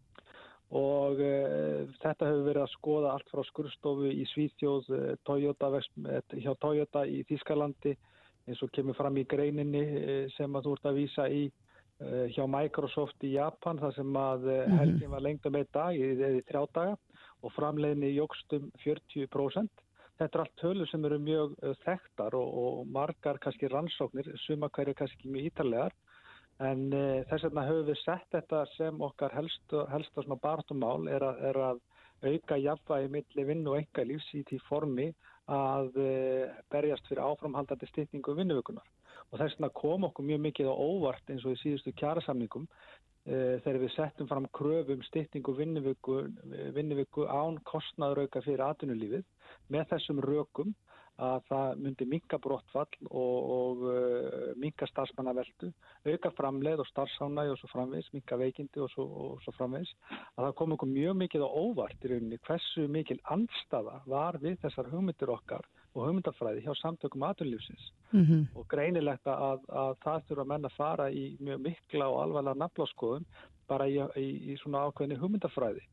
og 0.72 1.20
uh, 1.20 1.88
þetta 2.00 2.30
hefur 2.30 2.46
verið 2.46 2.64
að 2.64 2.74
skoða 2.76 3.12
allt 3.12 3.32
frá 3.32 3.44
skurstofu 3.50 4.12
í 4.12 4.24
Svíþjóð, 4.32 4.88
Toyota, 5.28 5.72
hjá 6.40 6.54
Toyota 6.64 7.04
í 7.06 7.26
Þískalandi 7.28 7.96
eins 8.48 8.62
og 8.64 8.72
kemur 8.74 8.98
fram 8.98 9.20
í 9.20 9.28
greininni 9.30 9.84
sem 10.38 10.56
að 10.56 10.68
þú 10.68 10.78
ert 10.78 10.88
að 10.90 10.98
vísa 10.98 11.28
í 11.30 11.44
hjá 12.34 12.44
Microsoft 12.50 13.24
í 13.28 13.36
Japan 13.36 13.80
þar 13.82 13.96
sem 13.98 14.18
að 14.18 14.50
mhm. 14.50 14.78
helgin 14.82 15.14
var 15.14 15.26
lengta 15.28 15.54
með 15.54 15.72
dag 15.78 16.02
eða 16.10 16.34
þrjá 16.50 16.62
daga 16.74 16.98
og 17.42 17.56
framleiðinni 17.56 18.12
jógstum 18.16 18.70
40%. 18.84 19.86
Þetta 20.22 20.38
er 20.38 20.44
allt 20.44 20.58
tölur 20.62 20.90
sem 20.90 21.06
eru 21.08 21.18
mjög 21.18 21.56
þekktar 21.82 22.36
og, 22.38 22.50
og 22.62 22.90
margar 22.94 23.40
kannski 23.42 23.70
rannsóknir, 23.72 24.28
suma 24.44 24.70
hverju 24.70 24.94
kannski 25.00 25.32
mjög 25.34 25.48
ítarlegar 25.50 25.96
En 26.62 26.92
e, 26.94 27.24
þess 27.30 27.48
vegna 27.48 27.66
höfum 27.66 27.88
við 27.90 28.00
sett 28.04 28.28
þetta 28.36 28.62
sem 28.76 29.00
okkar 29.02 29.34
helsta, 29.34 29.86
helsta 29.90 30.38
barndumál 30.44 31.08
er, 31.10 31.24
er 31.50 31.58
að 31.58 31.80
auka 32.22 32.58
jafnvægi 32.62 33.10
milli 33.16 33.46
vinn 33.48 33.68
og 33.68 33.80
enga 33.80 34.06
lífs 34.06 34.28
í 34.38 34.44
því 34.50 34.60
formi 34.68 35.08
að 35.50 35.98
e, 35.98 36.12
berjast 36.70 37.08
fyrir 37.10 37.24
áframhaldandi 37.26 37.90
styrningu 37.90 38.36
vinnuvökunar. 38.38 38.86
Og 39.32 39.40
þess 39.40 39.58
vegna 39.58 39.72
kom 39.82 40.08
okkur 40.10 40.28
mjög 40.28 40.44
mikið 40.48 40.72
á 40.72 40.76
óvart 40.76 41.32
eins 41.32 41.46
og 41.48 41.56
í 41.56 41.62
síðustu 41.62 41.94
kjærasamningum 42.00 42.68
e, 42.68 43.60
þegar 43.64 43.82
við 43.86 43.94
settum 43.96 44.30
fram 44.32 44.48
kröfum 44.58 45.04
styrningu 45.08 45.56
vinnuvöku 46.76 47.28
án 47.28 47.60
kostnaðurauka 47.72 48.44
fyrir 48.44 48.66
atvinnulífið 48.68 49.28
með 49.72 49.88
þessum 49.94 50.24
rökum 50.26 50.76
að 51.22 51.44
það 51.50 51.82
myndi 51.86 52.08
minka 52.10 52.38
brottfall 52.42 53.10
og, 53.10 53.50
og 53.56 53.84
uh, 53.86 54.48
minka 54.60 54.88
starfsmannaveldu, 54.90 55.70
auka 56.08 56.32
framleið 56.38 56.82
og 56.82 56.90
starfsánægi 56.90 57.54
og 57.54 57.60
svo 57.60 57.70
framvegs, 57.74 58.10
minka 58.16 58.38
veikindi 58.42 58.82
og 58.82 58.90
svo, 58.94 59.06
svo 59.44 59.54
framvegs, 59.58 59.94
að 60.38 60.48
það 60.48 60.56
kom 60.62 60.76
okkur 60.78 60.92
mjög 60.92 61.20
mikið 61.22 61.46
á 61.46 61.50
óvart 61.52 62.08
í 62.08 62.14
rauninni 62.14 62.42
hversu 62.48 62.88
mikil 62.90 63.20
andstafa 63.36 64.02
var 64.10 64.40
við 64.42 64.58
þessar 64.66 64.90
hugmyndir 64.94 65.34
okkar 65.36 65.68
og 65.92 66.06
hugmyndafræði 66.08 66.64
hjá 66.64 66.74
samtökum 66.80 67.24
aðunlífsins 67.28 67.88
mm 68.12 68.22
-hmm. 68.26 68.44
og 68.56 68.68
greinilegt 68.72 69.28
að, 69.28 69.64
að 69.68 69.96
það 70.04 70.28
þurfa 70.28 70.46
menn 70.48 70.66
að 70.66 70.78
fara 70.78 71.10
í 71.12 71.24
mjög 71.40 71.60
mikla 71.68 72.08
og 72.08 72.22
alvarlega 72.24 72.62
nafnláskoðum 72.62 73.26
bara 73.68 73.88
í, 73.88 73.98
í, 74.16 74.30
í 74.52 74.58
svona 74.62 74.86
ákveðni 74.88 75.20
hugmyndafræði. 75.20 75.84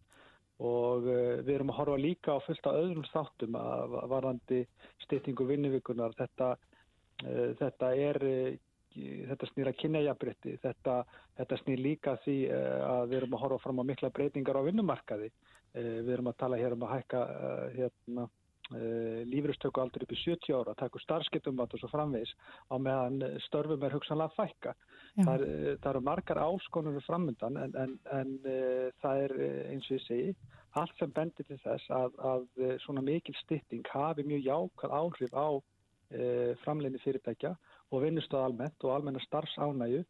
Og 0.58 1.06
uh, 1.06 1.38
við 1.46 1.54
erum 1.54 1.70
að 1.70 1.78
horfa 1.78 1.98
líka 2.02 2.34
á 2.34 2.38
fullt 2.46 2.66
af 2.66 2.78
öðrum 2.78 3.10
þáttum 3.12 3.58
að 3.58 3.98
varðandi 4.10 4.64
styrtingu 5.04 5.46
vinnuvikunar 5.46 6.14
þetta, 6.18 6.56
uh, 7.26 7.50
þetta 7.60 7.92
er 7.94 8.22
uh, 8.22 8.56
þetta 9.28 9.46
snýr 9.52 9.68
að 9.70 9.78
kynna 9.78 10.00
jafnbrytti 10.02 10.56
þetta, 10.62 11.04
þetta 11.38 11.56
snýr 11.62 11.78
líka 11.78 12.16
því 12.24 12.38
að 12.50 13.04
við 13.10 13.16
erum 13.18 13.34
að 13.36 13.42
horfa 13.44 13.58
fram 13.62 13.78
á 13.78 13.88
mikla 13.90 14.10
breytingar 14.10 14.58
á 14.58 14.66
vinnumarkaði. 14.66 15.30
Við 15.74 16.08
erum 16.10 16.26
að 16.26 16.38
tala 16.40 16.58
hér 16.58 16.74
um 16.74 16.82
að 16.82 16.94
hækka 16.96 17.20
hérna 17.76 18.24
lífristöku 18.68 19.80
aldur 19.80 20.04
upp 20.04 20.12
í 20.12 20.18
70 20.20 20.52
ára, 20.52 20.74
takku 20.76 21.00
starfskiptum 21.00 21.60
og 21.64 21.76
svo 21.80 21.88
framvegs 21.88 22.34
á 22.68 22.76
meðan 22.76 23.22
störfum 23.46 23.86
er 23.86 23.96
hugsanlega 23.96 24.34
fækka. 24.36 24.74
Það, 25.16 25.44
er, 25.46 25.78
það 25.80 25.90
eru 25.92 26.02
margar 26.04 26.42
áskonur 26.42 27.00
framöndan 27.06 27.56
en, 27.62 27.74
en, 27.80 27.96
en 28.12 28.34
uh, 28.44 28.90
það 29.02 29.22
er 29.24 29.34
eins 29.72 29.88
og 29.88 29.96
ég 29.96 30.04
segi 30.04 30.36
allt 30.78 31.00
sem 31.00 31.14
bendir 31.16 31.48
til 31.48 31.58
þess 31.64 31.88
að, 31.90 32.20
að 32.20 32.44
svona 32.84 33.02
mikil 33.02 33.34
stytting 33.40 33.88
hafi 33.88 34.26
mjög 34.28 34.44
jákvæð 34.46 34.96
áhrif 35.00 35.34
á 35.34 35.48
uh, 35.56 36.52
framleginni 36.64 37.02
fyrirtækja 37.02 37.56
og 37.88 38.04
vinnustöð 38.04 38.44
almennt 38.44 38.84
og 38.84 38.94
almenna 38.94 39.22
starfsánægu 39.24 40.04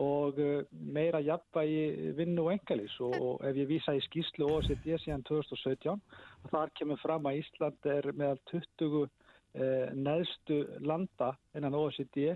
og 0.00 0.38
uh, 0.40 0.62
meira 0.72 1.20
jafnvægi 1.20 2.12
vinnu 2.16 2.46
og 2.46 2.54
engalís 2.54 2.94
og, 3.04 3.42
ef 3.44 3.58
ég 3.60 3.68
vísa 3.68 3.92
í 3.96 4.00
skýslu 4.06 4.48
OECD 4.48 4.94
síðan 5.02 5.24
2017 5.28 6.00
þar 6.52 6.72
kemur 6.78 7.00
fram 7.02 7.28
að 7.28 7.42
Ísland 7.42 7.90
er 7.92 8.08
meðal 8.16 8.40
20 8.50 9.04
eh, 9.54 9.90
neðstu 9.92 10.62
landa 10.80 11.32
innan 11.56 11.76
OECD 11.76 12.32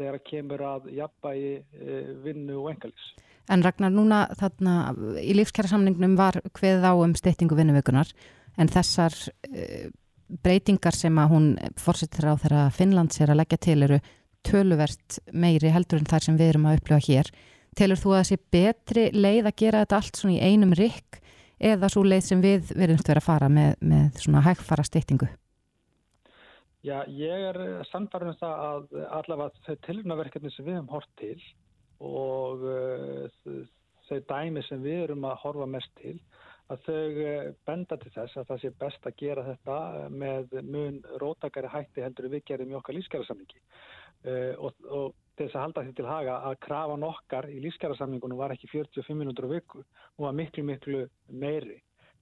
þegar 0.00 0.20
kemur 0.24 0.64
að 0.64 0.90
jafnvægi 0.96 1.54
eh, 1.58 2.12
vinnu 2.24 2.60
og 2.62 2.70
engalís. 2.74 3.08
En 3.50 3.64
Ragnar, 3.66 3.90
núna 3.90 4.22
þarna 4.38 4.92
í 5.20 5.34
lífskjæra 5.34 5.72
samningnum 5.72 6.14
var 6.18 6.38
hveð 6.56 6.86
á 6.86 6.92
um 6.94 7.16
steytingu 7.18 7.58
vinnuvökunar 7.58 8.12
en 8.60 8.70
þessar 8.70 9.16
eh, 9.50 9.90
breytingar 10.44 10.94
sem 10.94 11.16
að 11.18 11.34
hún 11.34 11.50
fórsettir 11.80 12.28
á 12.30 12.38
þeirra 12.38 12.68
Finnlands 12.74 13.18
er 13.20 13.32
að 13.32 13.42
leggja 13.42 13.60
til 13.66 13.80
eru 13.82 13.98
töluvert 14.46 15.18
meiri 15.32 15.72
heldur 15.72 16.00
en 16.00 16.08
þær 16.10 16.26
sem 16.26 16.38
við 16.38 16.54
erum 16.54 16.68
að 16.70 16.80
upplifa 16.80 17.06
hér. 17.08 17.32
Telur 17.78 18.00
þú 18.00 18.14
að 18.14 18.20
það 18.20 18.28
sé 18.30 18.38
betri 18.56 19.04
leið 19.14 19.50
að 19.50 19.58
gera 19.62 19.82
þetta 19.84 20.00
allt 20.00 20.20
svona 20.20 20.36
í 20.36 20.50
einum 20.50 20.74
rikk 20.76 21.20
eða 21.60 21.90
svo 21.92 22.02
leið 22.06 22.24
sem 22.26 22.42
við 22.42 22.72
verðumst 22.72 23.10
vera 23.10 23.22
að 23.22 23.28
fara 23.28 23.50
með, 23.52 23.76
með 23.84 24.22
svona 24.24 24.42
hægfara 24.46 24.86
steytingu? 24.86 25.28
Já, 26.80 27.02
ég 27.12 27.42
er 27.50 27.58
samfarið 27.90 28.32
um 28.32 28.38
það 28.40 28.62
að 28.66 29.00
allavega 29.18 29.64
þau 29.66 29.82
tilrunaverkefni 29.86 30.52
sem 30.54 30.64
við 30.64 30.78
hefum 30.78 30.94
hort 30.94 31.10
til 31.20 31.36
og 32.00 32.62
uh, 32.64 33.58
þau 34.08 34.20
dæmi 34.30 34.62
sem 34.64 34.80
við 34.80 35.02
erum 35.04 35.26
að 35.28 35.42
horfa 35.42 35.66
mest 35.68 35.92
til 36.00 36.16
að 36.72 36.86
þau 36.86 37.20
uh, 37.26 37.50
benda 37.68 37.98
til 38.00 38.14
þess 38.14 38.40
að 38.40 38.48
það 38.48 38.62
sé 38.62 38.72
best 38.80 39.10
að 39.10 39.18
gera 39.20 39.44
þetta 39.50 39.78
með 40.14 40.56
mun 40.70 40.96
rótakari 41.20 41.68
hætti 41.68 42.06
heldur 42.06 42.30
við 42.32 42.46
gerum 42.48 42.72
í 42.72 42.78
okkar 42.80 42.96
lífskjærasamlingi 42.96 43.60
uh, 43.60 43.68
og, 44.24 44.74
og 44.84 45.14
til 45.40 45.48
þess 45.48 45.56
að 45.56 45.64
halda 45.64 45.82
því 45.84 45.92
til 45.96 46.08
haga 46.08 46.32
að 46.50 46.56
krafan 46.66 47.04
okkar 47.06 47.46
í 47.48 47.60
lífskjærasamlingunum 47.64 48.40
var 48.40 48.52
ekki 48.52 48.68
45 48.68 49.16
minútur 49.16 49.48
á 49.48 49.54
viku 49.54 49.80
og 49.80 50.26
var 50.26 50.34
miklu 50.36 50.64
miklu 50.68 51.06
meiri. 51.32 51.78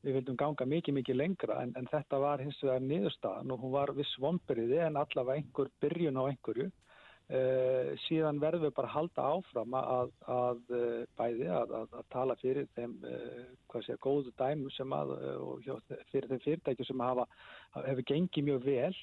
Við 0.07 0.21
vildum 0.21 0.37
ganga 0.39 0.67
mikið 0.71 0.95
mikið 1.01 1.19
lengra 1.19 1.57
en, 1.65 1.73
en 1.75 1.89
þetta 1.91 2.21
var 2.23 2.45
hins 2.45 2.61
vegar 2.63 2.85
niðurstaðan 2.85 3.51
og 3.51 3.65
hún 3.65 3.75
var 3.75 3.91
viss 3.97 4.13
vonberiði 4.23 4.79
en 4.87 5.01
allavega 5.01 5.41
einhver 5.43 5.73
byrjun 5.83 6.21
á 6.23 6.31
einhverju. 6.31 6.69
Uh, 7.29 7.91
síðan 8.07 8.39
verðum 8.41 8.69
við 8.69 8.77
bara 8.79 8.89
að 8.89 8.95
halda 8.95 9.25
áfram 9.35 9.75
að, 9.77 10.15
að 10.33 10.63
bæði 11.19 11.51
að, 11.59 11.75
að, 11.81 11.99
að 11.99 12.07
tala 12.15 12.39
fyrir 12.41 12.71
þeim 12.79 12.95
uh, 13.03 13.83
sé, 13.85 13.99
góðu 14.01 14.33
dæmu 14.39 14.71
sem 14.73 14.95
að 14.97 15.13
og 15.43 15.67
fyrir 16.09 16.31
þeim 16.31 16.45
fyrirtækju 16.47 16.87
sem 16.89 17.05
hafa 17.05 17.27
hefur 17.75 18.07
gengið 18.15 18.47
mjög 18.47 18.65
vel 18.71 18.95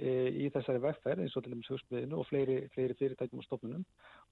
í 0.00 0.48
þessari 0.54 0.80
vegferð 0.80 1.20
eins 1.20 1.34
og 1.36 1.44
til 1.44 1.52
dæmis 1.52 1.68
hugspöðinu 1.68 2.16
og 2.22 2.26
fleiri, 2.30 2.54
fleiri 2.72 2.94
fyrirtækjum 2.96 3.42
og 3.42 3.44
stofnunum 3.44 3.82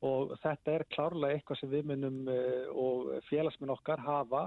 og 0.09 0.31
þetta 0.40 0.73
er 0.73 0.85
klárlega 0.95 1.37
eitthvað 1.37 1.59
sem 1.61 1.71
við 1.75 1.90
munum 1.90 2.31
og 2.81 3.11
félagsminn 3.29 3.73
okkar 3.75 4.00
hafa 4.00 4.45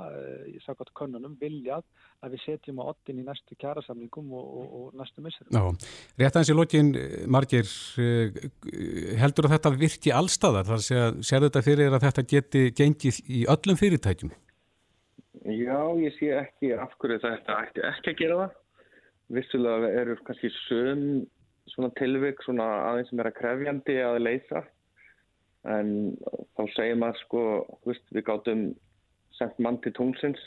í 0.50 0.58
sakvært 0.66 0.90
könnunum 0.98 1.36
viljað 1.38 1.86
að 2.26 2.34
við 2.34 2.44
setjum 2.48 2.82
á 2.82 2.90
ottin 2.90 3.22
í 3.22 3.26
næstu 3.28 3.58
kjærasamlingum 3.62 4.34
og, 4.34 4.48
og, 4.58 4.74
og 4.80 4.98
næstu 4.98 5.22
misserum. 5.22 5.54
Já, 5.54 5.94
rétt 6.24 6.34
aðeins 6.34 6.50
í 6.50 6.58
lokin, 6.58 6.90
Margir, 7.30 7.70
heldur 9.22 9.50
að 9.50 9.56
þetta 9.58 9.74
virki 9.84 10.16
allstaðar? 10.18 10.74
Sé 10.82 10.98
að 10.98 11.22
sér 11.30 11.46
þetta 11.46 11.66
fyrir 11.70 11.94
að 11.94 12.08
þetta 12.08 12.26
geti 12.34 12.66
gengið 12.74 13.22
í 13.30 13.46
öllum 13.54 13.78
fyrirtækjum? 13.78 14.34
Já, 15.44 15.80
ég 16.00 16.14
sé 16.18 16.34
ekki 16.40 16.74
af 16.80 16.98
hverju 16.98 17.22
þetta 17.22 17.62
ætti 17.68 17.86
ekki 17.90 18.14
að 18.14 18.20
gera 18.22 18.42
það 18.42 18.60
vissulega 19.34 19.92
eru 20.02 20.18
kannski 20.28 20.52
söm 20.68 21.04
svona 21.72 21.90
tilvik 22.00 22.42
svona 22.44 22.66
aðeins 22.92 23.12
sem 23.12 23.22
er 23.24 23.30
að 23.30 23.38
krefjandi 23.40 24.00
að 24.04 24.22
leysa. 24.26 24.64
En 25.74 25.90
þá 26.58 26.64
segir 26.76 26.98
maður 27.00 27.22
sko 27.24 27.44
veist, 27.88 28.04
við 28.12 28.26
gáttum 28.28 28.64
sendt 29.38 29.60
mann 29.64 29.80
til 29.84 29.94
tungsins 29.96 30.42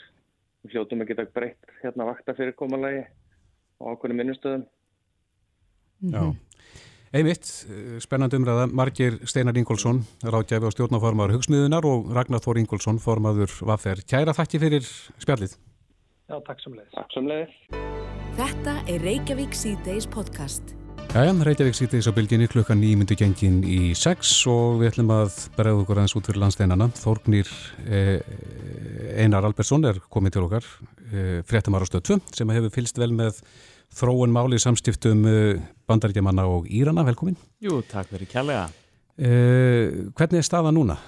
við 0.63 0.75
hljóttum 0.77 1.03
að 1.03 1.11
geta 1.11 1.27
breytt 1.35 1.77
hérna 1.81 2.07
vakta 2.09 2.35
fyrir 2.37 2.55
komalagi 2.57 3.03
á 3.03 3.83
ákveðinu 3.87 4.17
minnustöðum 4.21 4.65
Já, 5.97 6.21
einmitt 7.09 7.47
spennandi 8.03 8.37
umræða, 8.37 8.67
Margir 8.69 9.17
Steinar 9.25 9.57
Ingólfsson 9.57 10.03
ráðgjafi 10.21 10.69
á 10.69 10.75
stjórnaformaður 10.75 11.39
Hugsmiðunar 11.39 11.87
og 11.89 12.11
Ragnar 12.13 12.43
Þór 12.45 12.61
Ingólfsson 12.61 13.01
formaður 13.01 13.55
Vaffer. 13.65 14.03
Kæra 14.05 14.37
þakki 14.37 14.61
fyrir 14.61 14.85
spjallið. 15.17 15.57
Já, 16.27 16.37
takk 16.43 16.61
samlega 16.61 16.93
Takk 16.93 17.17
samlega 17.17 18.16
Þetta 18.37 18.75
er 18.85 19.01
Reykjavík 19.01 19.55
C-Days 19.57 20.05
podcast. 20.13 20.75
Jæja, 21.09 21.31
Reykjavík 21.41 21.73
C-Days 21.73 22.05
á 22.05 22.13
bylginni 22.13 22.45
klukkan 22.45 22.77
nýmyndu 22.77 23.15
gengin 23.17 23.63
í 23.65 23.95
6 23.97 24.33
og 24.53 24.75
við 24.77 24.91
ætlum 24.91 25.09
að 25.15 25.39
bregða 25.55 25.79
okkur 25.81 25.97
aðeins 25.97 26.13
út 26.19 26.29
fyrir 26.29 26.43
landsteinana. 26.43 26.85
Þórgnir 26.99 27.49
eh, 27.89 28.21
Einar 29.23 29.47
Albersson 29.49 29.89
er 29.89 29.97
komið 30.13 30.35
til 30.35 30.45
okkar, 30.45 30.69
eh, 31.09 31.39
fréttamar 31.49 31.81
á 31.81 31.89
stöð 31.89 32.05
2 32.13 32.37
sem 32.37 32.53
hefur 32.53 32.75
fylst 32.77 33.01
vel 33.01 33.09
með 33.17 33.41
þróun 33.97 34.37
máli 34.37 34.61
samstiftum 34.61 35.25
eh, 35.25 35.65
bandaríkjamanna 35.89 36.45
og 36.45 36.69
Írana. 36.69 37.07
Velkomin. 37.09 37.41
Jú, 37.57 37.81
takk 37.89 38.13
fyrir 38.13 38.29
kjærlega. 38.29 38.67
Hvernig 39.17 40.43
er 40.43 40.45
staða 40.45 40.69
núna? 40.77 40.99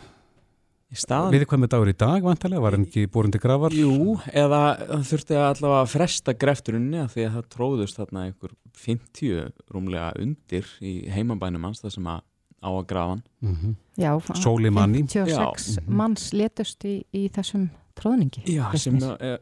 Við 0.89 1.43
hvað 1.45 1.59
með 1.61 1.69
dagur 1.69 1.89
í 1.91 1.93
dag 1.93 2.23
vantarlega, 2.25 2.61
var 2.63 2.73
hann 2.73 2.87
ekki 2.87 3.05
búin 3.13 3.29
til 3.29 3.41
gravar? 3.43 3.73
Jú, 3.77 4.15
eða 4.33 4.61
þurfti 5.05 5.35
að 5.37 5.43
allavega 5.51 5.83
að 5.83 5.91
fresta 5.91 6.33
grefturinni 6.33 6.97
að 7.03 7.11
því 7.13 7.25
að 7.27 7.35
það 7.35 7.49
tróðust 7.53 7.99
þarna 7.99 8.23
einhver 8.25 8.55
50 8.73 9.51
rúmlega 9.69 10.07
undir 10.17 10.71
í 10.81 10.95
heimabænum 11.13 11.67
hans 11.69 11.83
það 11.83 11.93
sem 11.93 12.09
að 12.09 12.25
á 12.59 12.69
að 12.69 12.87
grafan. 12.89 13.21
Mm 13.41 13.55
-hmm. 13.55 13.75
Já, 13.97 14.11
Sóli 14.33 14.69
manni. 14.69 15.03
56 15.07 15.77
Já. 15.77 15.83
manns 15.87 16.33
letust 16.33 16.83
í, 16.85 17.03
í 17.13 17.29
þessum 17.29 17.69
tróðningi. 17.95 18.43
Já, 18.45 18.77
sem 18.77 18.97
er, 18.97 19.39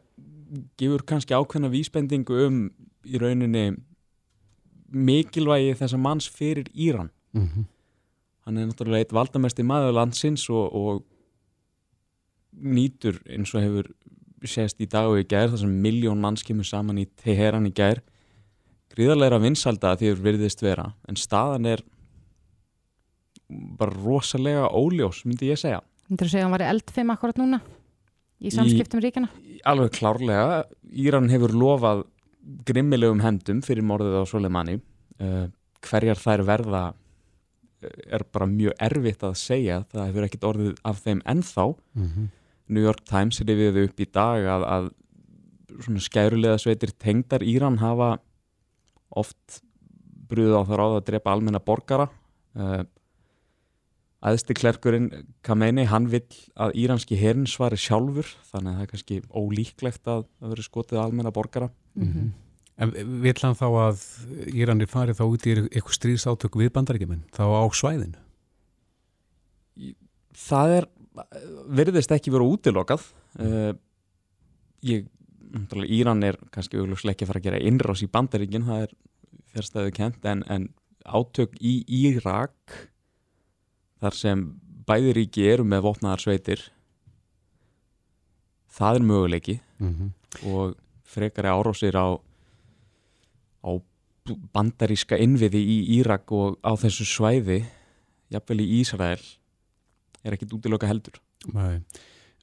gefur 0.76 1.02
kannski 1.02 1.34
ákveðna 1.34 1.68
vísbendingu 1.70 2.46
um 2.46 2.70
í 3.04 3.18
rauninni 3.18 3.76
mikilvægi 4.92 5.74
þessa 5.74 5.96
manns 5.96 6.28
fyrir 6.28 6.68
Íran. 6.74 7.10
Mm 7.32 7.48
-hmm. 7.48 7.64
Hann 8.44 8.58
er 8.58 8.66
náttúrulega 8.66 8.98
eitt 8.98 9.12
valdamesti 9.12 9.62
maður 9.62 9.92
landsins 9.92 10.50
og, 10.50 10.74
og 10.74 11.04
nýtur 12.60 13.20
eins 13.28 13.54
og 13.54 13.64
hefur 13.64 13.90
sést 14.46 14.80
í 14.80 14.86
dag 14.90 15.08
og 15.10 15.18
í 15.20 15.26
gær 15.28 15.50
þar 15.50 15.64
sem 15.64 15.76
miljón 15.82 16.20
manns 16.22 16.44
kemur 16.46 16.66
saman 16.66 17.00
í 17.02 17.06
Teheran 17.18 17.66
í 17.66 17.74
gær. 17.74 18.02
Gríðarleira 18.94 19.40
vinsalda 19.42 19.96
því 19.98 20.12
það 20.12 20.26
verðist 20.26 20.62
vera 20.64 20.88
en 21.08 21.18
staðan 21.18 21.68
er 21.70 21.82
bara 23.48 23.94
rosalega 23.96 24.68
óljós 24.68 25.24
myndi 25.26 25.50
ég 25.50 25.60
segja. 25.60 25.80
Myndur 26.08 26.28
þú 26.28 26.32
segja 26.32 26.44
að 26.44 26.48
hann 26.48 26.56
var 26.56 26.66
eldfim 26.68 27.12
akkurat 27.14 27.40
núna 27.40 27.60
í 28.38 28.52
samskiptum 28.54 29.02
í, 29.02 29.08
ríkina? 29.08 29.30
Alveg 29.68 29.96
klárlega. 29.98 30.62
Íran 30.88 31.28
hefur 31.32 31.54
lofað 31.56 32.04
grimmilegum 32.68 33.22
hendum 33.24 33.60
fyrir 33.64 33.86
morðið 33.86 34.22
á 34.22 34.24
Soleimani. 34.28 34.78
Uh, 35.18 35.48
hverjar 35.84 36.20
þær 36.20 36.44
verða 36.46 36.82
er 38.10 38.24
bara 38.32 38.48
mjög 38.50 38.74
erfitt 38.82 39.22
að 39.26 39.36
segja. 39.38 39.82
Það 39.92 40.08
hefur 40.10 40.26
ekkert 40.26 40.46
orðið 40.48 40.82
af 40.88 41.02
þeim 41.04 41.22
ennþá. 41.28 41.66
Mm 41.94 42.08
-hmm. 42.08 42.28
New 42.68 42.84
York 42.84 43.04
Times 43.08 43.40
rifiði 43.42 43.86
upp 43.88 44.00
í 44.00 44.08
dag 44.12 44.48
að, 44.56 44.66
að 44.68 44.90
svona 45.78 46.04
skærulega 46.04 46.60
sveitir 46.60 46.92
tengdar 47.00 47.44
Íran 47.46 47.80
hafa 47.82 48.16
oft 49.16 49.62
brúðið 50.28 50.58
á 50.60 50.62
það 50.68 50.80
ráð 50.80 50.96
að 50.98 51.06
drepa 51.08 51.32
almenna 51.32 51.60
borgara 51.64 52.08
uh, 52.58 52.82
aðstu 54.28 54.56
klerkurinn 54.58 55.08
Khamenei, 55.46 55.86
hann 55.88 56.08
vill 56.10 56.26
að 56.58 56.74
íranski 56.82 57.16
herrin 57.20 57.48
svari 57.48 57.78
sjálfur 57.78 58.28
þannig 58.50 58.72
að 58.72 58.76
það 58.76 58.84
er 58.84 58.92
kannski 58.92 59.20
ólíklegt 59.30 60.10
að 60.10 60.26
það 60.26 60.54
veri 60.54 60.66
skotið 60.66 61.02
almenna 61.04 61.34
borgara 61.34 61.70
mm 61.94 62.12
-hmm. 62.12 62.28
En 62.78 62.92
vill 62.94 63.38
hann 63.42 63.56
þá 63.58 63.66
að 63.66 64.02
Íranir 64.54 64.86
fari 64.86 65.14
þá 65.16 65.24
út 65.26 65.46
í 65.50 65.54
eitthvað 65.66 65.96
stríðsátök 65.96 66.58
við 66.60 66.70
bandarækjumenn, 66.76 67.24
þá 67.34 67.42
á 67.50 67.62
svæðinu? 67.74 68.20
Það 70.30 70.74
er 70.76 70.86
verðist 71.80 72.12
ekki 72.14 72.32
verið 72.34 72.54
útilokað 72.56 73.06
uh, 73.40 73.72
ég, 74.86 75.06
Íran 75.88 76.22
er 76.26 76.36
kannski 76.52 76.76
auðvitað 76.76 77.14
ekki 77.14 77.24
að 77.24 77.30
fara 77.30 77.40
að 77.40 77.46
gera 77.46 77.60
innrás 77.70 78.02
í 78.04 78.08
bandaríkin, 78.12 78.66
það 78.66 78.82
er 78.84 78.96
férstæðu 79.54 79.92
kent, 79.96 80.26
en, 80.28 80.42
en 80.52 80.68
átök 81.08 81.54
í 81.64 81.80
Írak 81.88 82.74
þar 83.98 84.16
sem 84.16 84.44
bæðiríki 84.88 85.46
eru 85.48 85.64
með 85.68 85.86
vopnaðar 85.88 86.22
sveitir 86.22 86.64
það 88.78 89.00
er 89.00 89.06
möguleiki 89.08 89.56
mm 89.78 89.94
-hmm. 89.94 90.10
og 90.52 90.76
frekari 91.04 91.48
árásir 91.48 91.96
á 91.96 92.20
á 93.64 93.70
bandaríska 94.52 95.16
innviði 95.16 95.58
í 95.58 95.78
Írak 95.98 96.32
og 96.32 96.58
á 96.62 96.76
þessu 96.76 97.04
svæði 97.04 97.64
jafnvel 98.28 98.60
í 98.60 98.80
Ísrael 98.80 99.24
er 100.24 100.36
ekkit 100.36 100.54
útiloka 100.58 100.88
heldur 100.90 101.20
Nei. 101.54 101.82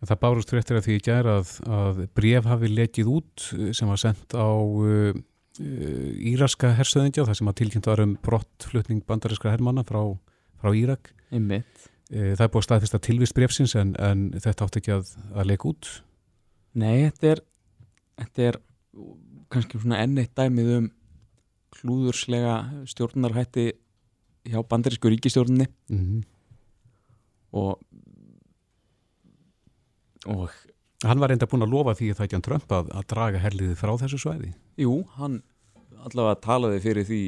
Það 0.05 0.19
bárust 0.21 0.51
fréttir 0.51 0.77
að 0.77 0.85
því 0.85 0.95
ég 0.97 1.05
gæra 1.07 1.37
að, 1.39 1.51
að 1.65 2.01
bref 2.13 2.45
hafi 2.45 2.69
lekið 2.69 3.07
út 3.09 3.45
sem 3.73 3.89
var 3.89 3.97
sendt 3.97 4.35
á 4.37 4.45
uh, 4.45 5.15
uh, 5.15 6.11
íraska 6.31 6.75
hersöðingja 6.77 7.25
þar 7.25 7.39
sem 7.39 7.49
að 7.49 7.57
tilkynnt 7.61 7.89
var 7.89 8.03
um 8.03 8.13
brottflutning 8.21 9.01
bandarískra 9.07 9.55
herrmanna 9.55 9.85
frá 9.87 10.03
frá 10.65 10.73
Írak. 10.75 11.13
Einmitt. 11.33 11.87
Það 12.09 12.43
er 12.45 12.51
búið 12.53 12.61
að 12.61 12.67
staðfesta 12.67 13.01
tilvist 13.01 13.35
brefsins 13.37 13.73
en, 13.79 13.95
en 13.97 14.27
þetta 14.37 14.67
átti 14.67 14.81
ekki 14.81 14.93
að, 14.93 15.13
að 15.33 15.49
leika 15.49 15.69
út. 15.71 15.89
Nei, 16.77 17.07
þetta 17.07 17.31
er, 17.31 17.41
þetta 18.21 18.45
er 18.49 18.59
kannski 19.53 19.81
svona 19.81 20.03
enn 20.03 20.21
eitt 20.21 20.35
dæmið 20.37 20.71
um 20.75 20.87
klúðurslega 21.75 22.59
stjórnarhætti 22.91 23.65
hjá 24.45 24.61
bandarísku 24.69 25.11
ríkistjórnni 25.11 25.67
Mm 25.89 25.99
-hmm. 25.99 26.23
Og 27.55 27.81
og 30.25 30.49
Hann 31.05 31.19
var 31.21 31.29
reynda 31.29 31.45
búin 31.45 31.61
að 31.61 31.73
lofa 31.73 31.93
því 31.97 32.07
að 32.09 32.17
það 32.17 32.25
ekki 32.25 32.35
hann 32.37 32.45
Trump 32.45 32.71
að, 32.73 32.87
að 32.97 33.07
draga 33.11 33.41
herliðið 33.43 33.75
frá 33.77 33.91
þessu 33.99 34.17
svæði. 34.21 34.53
jú, 34.79 34.93
hann 35.19 35.41
allavega 36.07 36.39
talaði 36.41 36.79
fyrir 36.81 37.05
því 37.05 37.19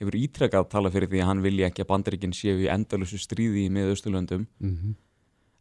hefur 0.00 0.16
ítrekkað 0.16 0.68
talað 0.72 0.96
fyrir 0.96 1.10
því 1.12 1.20
að 1.20 1.28
hann 1.28 1.42
vilja 1.44 1.68
ekki 1.68 1.84
að 1.84 1.90
bandaríkinn 1.90 2.34
séu 2.36 2.56
í 2.64 2.70
endalusu 2.72 3.20
stríði 3.20 3.66
í 3.66 3.72
miðausturlöndum 3.74 4.46
Mm 4.58 4.72
-hmm. 4.76 4.94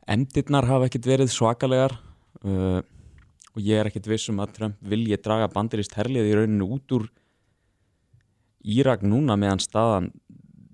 endirnar 0.07 0.65
hafa 0.65 0.88
ekkert 0.88 1.05
verið 1.05 1.29
svakalegar 1.29 1.99
uh, 2.45 2.81
og 3.53 3.61
ég 3.61 3.79
er 3.79 3.89
ekkert 3.89 4.07
vissum 4.07 4.39
að 4.39 4.53
Trump 4.53 4.75
vilji 4.81 5.17
draga 5.17 5.51
bandarist 5.51 5.93
herlið 5.93 6.31
í 6.31 6.35
rauninu 6.35 6.65
út 6.75 6.91
úr 6.91 7.09
Írak 8.63 9.03
núna 9.03 9.38
meðan 9.39 9.59
staðan 9.59 10.11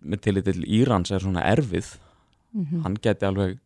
með 0.02 0.22
tillit 0.22 0.46
til 0.46 0.64
Írans 0.66 1.12
er 1.12 1.20
svona 1.22 1.44
erfið 1.46 1.98
Mhm. 2.56 2.82
hann 2.86 2.98
geti 3.04 3.28
alveg 3.28 3.58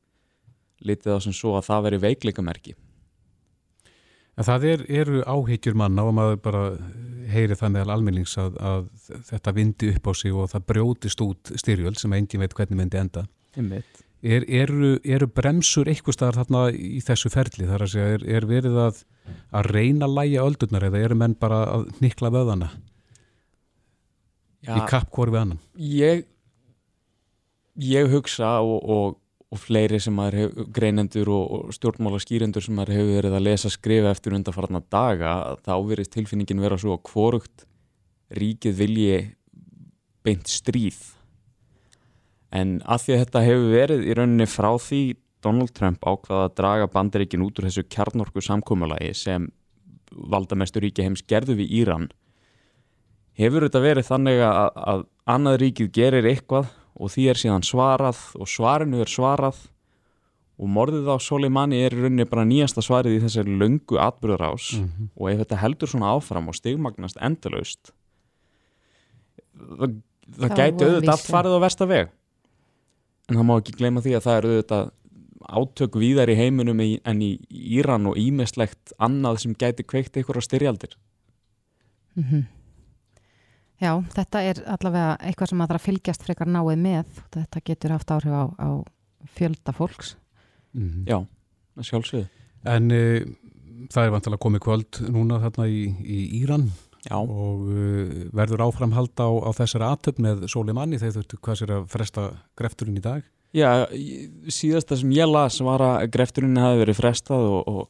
litið 0.81 1.13
á 1.13 1.19
sem 1.21 1.35
svo 1.35 1.55
að 1.59 1.67
það 1.69 1.83
veri 1.87 2.03
veikleikamerki 2.07 2.75
En 4.39 4.45
það 4.47 4.65
er, 4.69 4.83
eru 5.01 5.21
áhyggjur 5.27 5.75
manna 5.75 6.05
og 6.07 6.13
maður 6.15 6.37
bara 6.45 6.59
heyri 7.27 7.57
það 7.59 7.73
meðal 7.73 7.95
almennings 7.97 8.37
að, 8.39 8.53
að 8.63 8.85
þetta 9.27 9.53
vindi 9.57 9.89
upp 9.91 10.07
á 10.07 10.13
sig 10.15 10.31
og 10.31 10.47
það 10.53 10.63
brjótist 10.71 11.23
út 11.25 11.51
styrjöld 11.59 11.99
sem 11.99 12.15
engin 12.15 12.39
veit 12.39 12.55
hvernig 12.55 12.79
myndi 12.79 13.01
enda. 13.01 13.25
Er, 14.23 14.45
eru, 14.47 14.93
eru 15.03 15.27
bremsur 15.27 15.91
eitthvað 15.91 16.15
staðar 16.15 16.39
þarna 16.39 16.61
í 16.71 17.01
þessu 17.03 17.31
ferli? 17.33 17.67
Það 17.67 17.75
er 17.75 17.83
að 17.83 17.91
segja, 17.91 18.15
er, 18.15 18.25
er 18.39 18.47
verið 18.47 18.79
að, 18.85 19.03
að 19.59 19.69
reyna 19.75 20.07
að 20.07 20.15
læja 20.21 20.47
öldurnar 20.47 20.87
eða 20.87 21.03
eru 21.03 21.19
menn 21.19 21.35
bara 21.39 21.59
að 21.75 21.85
nikla 21.99 22.31
vöðana 22.31 22.71
Já, 24.63 24.75
í 24.75 24.81
kapp 24.87 25.11
hvori 25.15 25.35
við 25.35 25.41
annan? 25.43 25.61
ég 25.79 26.25
ég 27.75 28.09
hugsa 28.11 28.59
og, 28.65 28.79
og, 28.89 29.17
og 29.49 29.61
fleiri 29.61 29.99
sem 30.01 30.15
maður 30.15 30.39
hef, 30.39 30.57
greinendur 30.75 31.31
og, 31.33 31.45
og 31.69 31.75
stjórnmála 31.75 32.21
skýrendur 32.23 32.65
sem 32.65 32.75
maður 32.77 32.97
hefur 32.97 33.15
verið 33.19 33.37
að 33.37 33.45
lesa 33.47 33.71
skrifa 33.73 34.13
eftir 34.13 34.35
undarfarna 34.37 34.81
daga 34.91 35.35
þá 35.65 35.73
verið 35.87 36.11
tilfinningin 36.15 36.63
vera 36.63 36.79
svo 36.79 36.97
að 36.97 37.05
hvorugt 37.11 37.65
ríkið 38.35 38.75
vilji 38.77 39.21
beint 40.25 40.51
stríð. 40.51 40.99
En 42.53 42.79
að 42.89 43.05
því 43.05 43.15
að 43.15 43.23
þetta 43.23 43.45
hefur 43.45 43.73
verið 43.73 44.05
í 44.05 44.15
rauninni 44.17 44.49
frá 44.49 44.71
því 44.81 45.03
Donald 45.45 45.71
Trump 45.75 46.03
ákvaða 46.03 46.49
að 46.49 46.55
draga 46.57 46.89
bandaríkin 46.91 47.43
út 47.45 47.59
úr 47.61 47.69
þessu 47.69 47.85
kjarnorku 47.87 48.43
samkómalagi 48.43 49.13
sem 49.15 49.47
valdamestur 50.09 50.83
ríki 50.83 51.05
heims 51.05 51.23
gerðu 51.29 51.55
við 51.61 51.77
Íran 51.83 52.09
hefur 53.39 53.65
þetta 53.65 53.81
verið 53.83 54.07
þannig 54.09 54.43
að, 54.43 54.79
að 54.91 55.03
annað 55.29 55.59
ríkið 55.63 55.91
gerir 55.95 56.27
eitthvað 56.27 56.71
og 56.99 57.11
því 57.13 57.27
er 57.31 57.39
síðan 57.39 57.63
svarað 57.65 58.19
og 58.35 58.47
svarinu 58.51 58.99
er 59.01 59.11
svarað. 59.11 59.59
Og 60.59 60.67
morðið 60.67 61.07
á 61.07 61.15
Soleimani 61.23 61.77
er 61.79 61.93
í 61.95 62.01
rauninni 62.03 62.25
bara 62.27 62.43
nýjasta 62.43 62.83
svarið 62.83 63.15
í 63.15 63.21
þessari 63.23 63.53
löngu 63.61 63.95
atbyrðarás 64.03 64.73
Mhm. 64.81 65.09
og 65.15 65.29
ef 65.31 65.39
þetta 65.39 65.61
heldur 65.61 65.87
svona 65.87 66.11
áfram 66.11 66.49
og 66.49 66.55
stigmagnast 66.55 67.15
endalaust 67.21 67.93
það, 69.55 70.01
það 70.37 70.55
gæti 70.59 70.85
auðvitað 70.85 71.13
allt 71.13 71.27
farið 71.31 71.55
á 71.55 71.59
versta 71.63 71.87
veg. 71.87 72.09
En 73.29 73.37
það 73.37 73.45
má 73.47 73.55
ekki 73.59 73.77
gleyma 73.77 74.03
því 74.03 74.15
að 74.17 74.25
það 74.25 74.37
er 74.37 74.47
auðvitað 74.49 74.91
átök 75.49 75.97
víðar 75.97 76.29
í 76.29 76.35
heiminum 76.35 76.79
en 76.83 77.21
í 77.23 77.31
Íran 77.49 78.07
og 78.09 78.17
ímislegt 78.19 78.93
annað 78.99 79.39
sem 79.45 79.55
gæti 79.55 79.85
kveikt 79.87 80.17
á 80.19 80.41
styrjaldir. 80.43 80.95
Mhm. 82.15 82.47
Já, 83.79 83.93
þetta 84.15 84.41
er 84.43 84.63
allavega 84.67 85.11
eitthvað 85.23 85.51
sem 85.51 85.59
maður 85.59 85.75
þarf 85.75 85.81
að 85.81 85.87
fylgjast 85.87 86.25
frekar 86.27 86.49
náið 86.51 86.81
með. 86.83 87.19
Þetta 87.35 87.61
getur 87.69 87.93
haft 87.95 88.11
áhrif 88.11 88.35
á, 88.35 88.43
á 88.59 88.69
fjölda 89.35 89.75
fólks. 89.75 90.15
Mm 90.77 91.07
Já, 91.09 91.17
að 91.79 91.87
sjálfsögðu 91.87 92.27
En 92.69 92.91
uh, 92.93 93.23
það 93.89 94.05
er 94.05 94.13
vantilega 94.13 94.43
komið 94.43 94.61
kvöld 94.67 94.99
núna 95.09 95.39
þarna 95.41 95.65
í, 95.71 95.81
í 96.03 96.19
Íran 96.43 96.67
Já, 97.07 97.15
og 97.15 97.63
uh, 97.65 98.27
verður 98.35 98.65
áframhald 98.67 99.15
á, 99.17 99.29
á 99.31 99.49
þessari 99.55 99.87
atöp 99.87 100.19
með 100.21 100.45
Soleimanni 100.51 100.99
þegar 100.99 101.15
þurftu 101.17 101.39
hvað 101.39 101.59
sér 101.61 101.75
að 101.77 101.85
fresta 101.93 102.25
grefturinn 102.59 102.99
í 102.99 103.03
dag. 103.03 103.23
Já, 103.55 103.87
síðasta 104.51 104.97
sem 104.99 105.13
ég 105.15 105.29
las 105.31 105.57
var 105.65 105.81
að 105.81 106.09
grefturinn 106.13 106.59
hafi 106.59 106.83
verið 106.83 106.99
frestað 106.99 107.47
og, 107.47 107.61
og, 107.71 107.87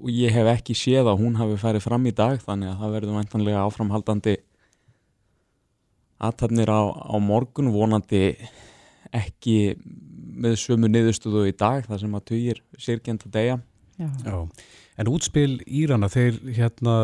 og 0.00 0.10
ég 0.12 0.34
hef 0.34 0.50
ekki 0.52 0.76
séð 0.76 1.10
að 1.12 1.22
hún 1.22 1.38
hafi 1.40 1.58
farið 1.60 1.86
fram 1.86 2.06
í 2.08 2.14
dag 2.16 2.40
þannig 2.42 2.72
að 2.72 2.82
það 2.82 2.96
verður 2.96 3.18
væntanlega 3.20 3.64
áframhaldandi 3.64 4.36
aðtapnir 6.26 6.72
á, 6.72 6.82
á 6.92 7.16
morgun 7.20 7.72
vonandi 7.74 8.24
ekki 9.16 9.76
með 10.36 10.58
sömu 10.60 10.90
niðurstöðu 10.90 11.46
í 11.48 11.56
dag 11.56 11.86
þar 11.88 12.02
sem 12.02 12.16
að 12.16 12.28
tugir 12.32 12.62
sirkjent 12.80 13.26
að 13.28 13.34
deyja 13.36 13.56
Já. 13.96 14.10
Já. 14.24 14.48
En 14.96 15.08
útspil 15.08 15.60
Írana, 15.64 16.08
þeir 16.12 16.38
hérna 16.56 16.94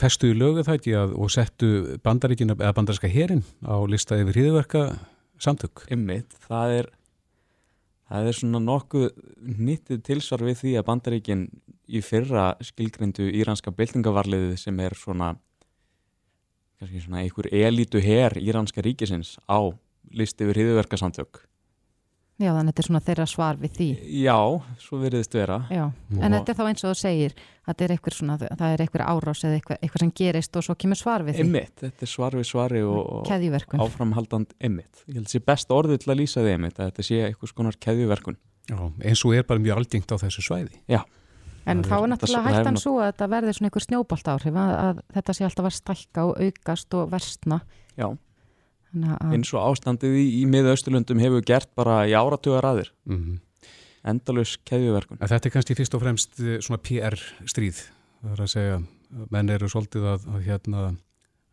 festu 0.00 0.30
í 0.32 0.36
lögu 0.36 0.64
að, 0.64 1.14
og 1.16 1.30
settu 1.32 1.98
bandaríkina, 2.04 2.56
eða 2.56 2.74
bandaríska 2.76 3.08
herin 3.08 3.44
á 3.64 3.76
lista 3.88 4.16
yfir 4.16 4.36
hriðverka 4.36 4.82
samtök. 5.40 5.86
Ymmit, 5.92 6.32
það 6.48 6.74
er 6.78 6.90
það 8.08 8.28
er 8.28 8.38
svona 8.38 8.62
nokkuð 8.64 9.08
nýttið 9.60 10.04
tilsvar 10.04 10.44
við 10.48 10.60
því 10.62 10.74
að 10.80 10.86
bandaríkin 10.88 11.42
í 11.88 12.02
fyrra 12.04 12.52
skilgrindu 12.64 13.28
íranska 13.40 13.72
byltingavarliðið 13.74 14.56
sem 14.60 14.80
er 14.84 14.96
svona 14.98 15.34
kannski 16.78 17.02
svona 17.02 17.24
einhver 17.24 17.50
elítu 17.50 18.02
her 18.04 18.36
íranska 18.38 18.84
ríkisins 18.84 19.36
á 19.50 19.72
listi 20.14 20.46
yfir 20.46 20.62
hriðverkasamtök 20.62 21.48
Já, 22.38 22.52
þannig 22.54 22.68
að 22.68 22.68
þetta 22.68 22.82
er 22.82 22.86
svona 22.86 23.00
þeirra 23.02 23.24
svar 23.26 23.56
við 23.58 23.72
því. 23.74 23.86
Já, 24.22 24.36
svo 24.78 24.98
veriðist 25.00 25.32
vera. 25.34 25.56
Já, 25.74 25.80
en 26.20 26.36
þetta 26.36 26.52
er 26.52 26.58
þá 26.60 26.68
eins 26.68 26.84
og 26.84 26.92
þú 26.92 26.98
segir 27.00 27.32
að 27.34 27.72
þetta 27.72 27.84
er 27.86 27.94
eitthvað 27.94 28.14
svona, 28.14 28.36
það 28.44 28.74
er 28.74 28.82
eitthvað 28.84 29.02
árás 29.10 29.42
eða 29.42 29.56
eitthvað, 29.58 29.80
eitthvað 29.82 30.04
sem 30.04 30.12
gerist 30.20 30.58
og 30.60 30.66
svo 30.68 30.76
kemur 30.78 31.00
svar 31.00 31.24
við 31.26 31.34
því. 31.34 31.46
Ymmit, 31.48 31.72
þetta 31.82 32.06
er 32.06 32.12
svar 32.12 32.36
við 32.38 32.46
svari 32.46 32.84
og, 32.86 33.32
áframhaldand 33.74 34.54
ymmit 34.70 35.02
ég 35.08 35.18
held 35.18 35.26
að 35.26 35.34
sé 35.34 35.42
best 35.50 35.74
orðið 35.74 36.04
til 36.04 36.12
að 36.14 36.20
lýsa 36.20 36.44
því 36.46 36.54
ymmit 36.60 36.78
að 36.78 36.92
þetta 36.92 37.06
sé 37.08 37.20
eitthvað 37.26 37.52
skonar 37.56 37.80
keðjuverkun. 37.88 38.38
Já, 38.70 38.78
eins 38.86 39.24
og 39.26 39.34
er 39.34 39.48
bara 39.50 39.64
mjög 39.64 39.82
algengt 39.82 40.14
á 40.14 40.16
þessu 40.22 40.46
svæði. 40.46 40.78
En 41.68 41.82
þá 41.84 41.96
er- 41.98 42.08
náttúrulega 42.12 42.54
hættan 42.58 42.78
svo 42.80 42.94
að 43.00 43.10
þetta 43.12 43.28
verði 43.34 43.56
svona 43.56 43.70
einhver 43.70 43.86
snjóbalt 43.86 44.30
áhrif 44.34 44.60
að, 44.62 44.72
að 44.84 45.02
þetta 45.18 45.36
sé 45.36 45.48
alltaf 45.48 45.68
að 45.70 45.76
stækka 45.78 46.24
og 46.28 46.40
aukast 46.46 46.94
og 46.98 47.10
versna. 47.12 47.60
Já, 47.98 48.08
Þannig 48.88 49.10
að, 49.18 49.34
eins 49.36 49.50
og 49.52 49.66
ástandið 49.66 50.14
í, 50.16 50.24
í 50.40 50.46
miðausturlöndum 50.48 51.20
hefur 51.20 51.44
gert 51.44 51.68
bara 51.76 52.00
í 52.08 52.14
áratugar 52.16 52.64
aðir 52.64 52.88
Mm 53.04 53.36
endalus 54.08 54.56
keðjuverkun 54.68 55.18
En 55.20 55.30
þetta 55.30 55.48
er 55.50 55.54
kannski 55.54 55.76
fyrst 55.78 55.96
og 55.96 56.02
fremst 56.04 56.38
eh, 56.40 56.58
svona 56.64 56.80
PR 56.84 57.16
stríð. 57.48 57.82
Það 58.22 58.32
er 58.34 58.42
að 58.44 58.50
segja, 58.54 58.78
menn 59.34 59.52
eru 59.54 59.68
svolítið 59.70 60.06
að, 60.14 60.26
að, 60.32 60.40
hérna, 60.46 60.84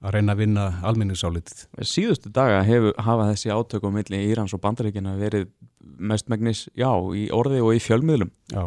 að 0.05 0.15
reyna 0.15 0.35
að 0.35 0.41
vinna 0.43 0.65
alminningsálitið. 0.87 1.65
Síðustu 1.85 2.31
daga 2.33 2.61
hefur, 2.65 2.95
hafa 3.05 3.27
þessi 3.31 3.53
átök 3.53 3.85
á 3.85 3.89
milli 3.97 4.21
Írans 4.29 4.55
og 4.57 4.63
Bandaríkina 4.63 5.15
verið 5.19 5.49
mestmægnis, 5.95 6.65
já, 6.77 6.89
í 7.15 7.27
orði 7.33 7.61
og 7.63 7.75
í 7.77 7.81
fjölmiðlum 7.83 8.31
Já, 8.51 8.63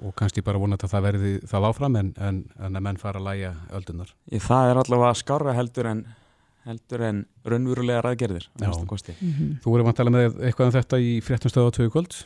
og 0.00 0.14
kannski 0.18 0.44
bara 0.44 0.60
vonat 0.62 0.82
að 0.86 0.94
það 0.94 1.06
verði 1.08 1.32
það 1.50 1.68
áfram 1.68 2.00
en, 2.00 2.10
en, 2.18 2.42
en 2.58 2.80
að 2.80 2.84
menn 2.88 3.00
fara 3.00 3.20
að 3.20 3.28
læja 3.28 3.52
öldunar. 3.76 4.12
Í 4.32 4.40
það 4.42 4.72
er 4.72 4.82
allavega 4.82 5.14
skarra 5.20 5.56
heldur 5.58 5.90
en 5.92 6.04
heldur 6.66 7.02
en 7.08 7.24
raunverulega 7.48 8.02
ræðgerðir 8.06 8.44
Já. 8.62 8.70
Mhm. 8.70 9.56
Þú 9.64 9.74
eru 9.76 9.86
vantilega 9.88 10.14
með 10.14 10.42
eitthvað 10.46 10.68
um 10.68 10.76
þetta 10.76 11.00
í 11.02 11.14
fréttumstöðu 11.26 11.72
á 11.72 11.74
tvögu 11.74 11.94
kvöld? 11.96 12.18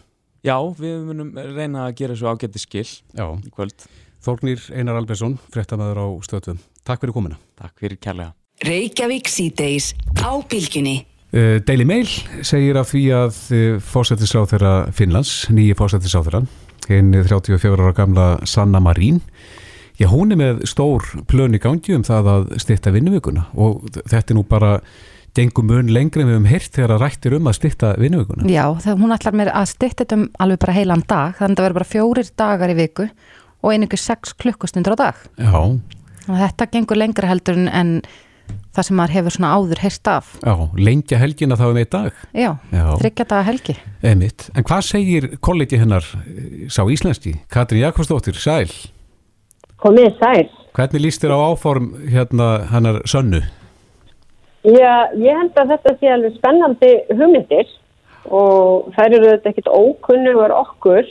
Já, 0.44 0.56
við 0.78 1.06
munum 1.08 1.30
reyna 1.56 1.86
að 1.88 1.96
gera 2.02 2.16
svo 2.18 2.30
ágætti 2.30 2.60
skil 2.62 2.86
Já. 2.86 3.26
í 3.40 3.50
kvöld 3.54 3.86
Þórnir 4.26 4.62
Einar 4.74 4.96
Albersson, 4.98 5.36
fréttamaður 5.54 6.00
á 6.02 6.06
stöðum. 6.26 6.58
Takk 6.86 7.04
fyrir 7.04 7.14
komuna. 7.14 7.36
Takk 7.58 7.76
fyrir 7.78 8.00
kærlega 8.02 8.32
Reykjavík 8.64 9.28
síðdeis 9.28 9.92
á 10.24 10.32
bylgjunni. 10.48 11.04
Uh, 11.36 11.58
Daily 11.66 11.84
Mail 11.84 12.08
segir 12.46 12.78
af 12.80 12.88
því 12.94 13.02
að 13.12 13.38
uh, 13.52 13.64
fósættisráð 13.82 14.54
þeirra 14.54 14.74
Finnlands, 14.96 15.32
nýji 15.52 15.76
fósættisráð 15.76 16.30
þeirra, 16.30 16.40
henni 16.88 17.22
34 17.24 17.74
ára 17.80 17.94
gamla 17.96 18.26
Sanna 18.46 18.80
Marín, 18.82 19.20
já 19.98 20.08
hún 20.12 20.32
er 20.34 20.40
með 20.40 20.64
stór 20.68 21.04
plön 21.28 21.56
í 21.56 21.60
gangi 21.62 21.96
um 21.96 22.04
það 22.06 22.32
að 22.32 22.48
styrta 22.62 22.92
vinnuvíkuna 22.94 23.48
og 23.54 23.86
þetta 23.96 24.34
er 24.34 24.38
nú 24.38 24.44
bara 24.48 24.80
gengum 25.36 25.68
mun 25.68 25.90
lengri 25.92 26.22
en 26.24 26.30
við 26.30 26.38
höfum 26.38 26.48
heyrt 26.48 26.76
þegar 26.76 26.94
að 26.94 27.02
rættir 27.04 27.36
um 27.36 27.48
að 27.50 27.58
styrta 27.58 27.92
vinnuvíkuna. 28.00 28.46
Já, 28.48 28.64
það, 28.80 29.00
hún 29.02 29.16
ætlar 29.16 29.36
mér 29.36 29.50
að 29.52 29.66
stytta 29.72 30.04
þetta 30.04 30.20
um 30.20 30.28
alveg 30.44 30.62
bara 30.64 30.76
heilan 30.76 31.04
dag, 31.04 31.34
þannig 31.36 31.52
að 31.52 31.58
það 31.58 31.66
verður 31.66 31.78
bara 31.80 31.90
fjórir 31.90 32.30
dagar 32.40 32.72
í 32.72 32.78
viku 32.78 33.08
og 33.60 33.72
einhverju 33.72 34.00
sex 34.00 34.36
klukkustundur 34.40 34.96
á 34.96 35.02
dag. 35.02 35.26
Já, 35.36 35.58
að 36.26 36.40
þetta 36.44 36.68
gengur 36.72 37.00
lengra 37.00 37.30
heldur 37.30 37.60
en 37.68 37.92
það 38.76 38.86
sem 38.88 38.98
maður 38.98 39.14
hefur 39.16 39.34
svona 39.36 39.52
áður 39.56 39.82
heyrst 39.84 40.10
af. 40.12 40.32
Já, 40.42 40.54
lengja 40.88 41.20
helgina 41.20 41.56
þá 41.58 41.64
um 41.70 41.80
eitt 41.80 41.92
dag. 41.94 42.18
Já, 42.32 42.50
Já. 42.72 42.84
þryggja 43.00 43.28
daga 43.30 43.46
helgi. 43.48 43.76
Emitt. 44.02 44.48
En 44.56 44.66
hvað 44.68 44.84
segir 44.90 45.28
kollegi 45.40 45.80
hennar 45.80 46.04
eh, 46.24 46.66
sá 46.68 46.82
íslenski, 46.84 47.36
Katrín 47.52 47.84
Jakobsdóttir, 47.86 48.36
Sæl? 48.40 48.68
Komið 49.82 50.14
sæl. 50.20 50.48
Hvernig 50.76 51.04
líst 51.06 51.22
þér 51.24 51.36
á 51.36 51.38
áform 51.52 51.92
hérna 52.12 52.50
hennar 52.72 53.00
sönnu? 53.08 53.40
Já, 54.66 55.12
ég 55.14 55.36
held 55.38 55.58
að 55.60 55.72
þetta 55.74 55.92
sé 56.00 56.08
alveg 56.10 56.38
spennandi 56.40 56.92
hugmyndir 57.12 57.68
og 58.34 58.88
þær 58.96 59.14
eru 59.14 59.28
þetta 59.30 59.52
ekkit 59.52 59.68
ókunnugar 59.70 60.54
okkur 60.56 61.06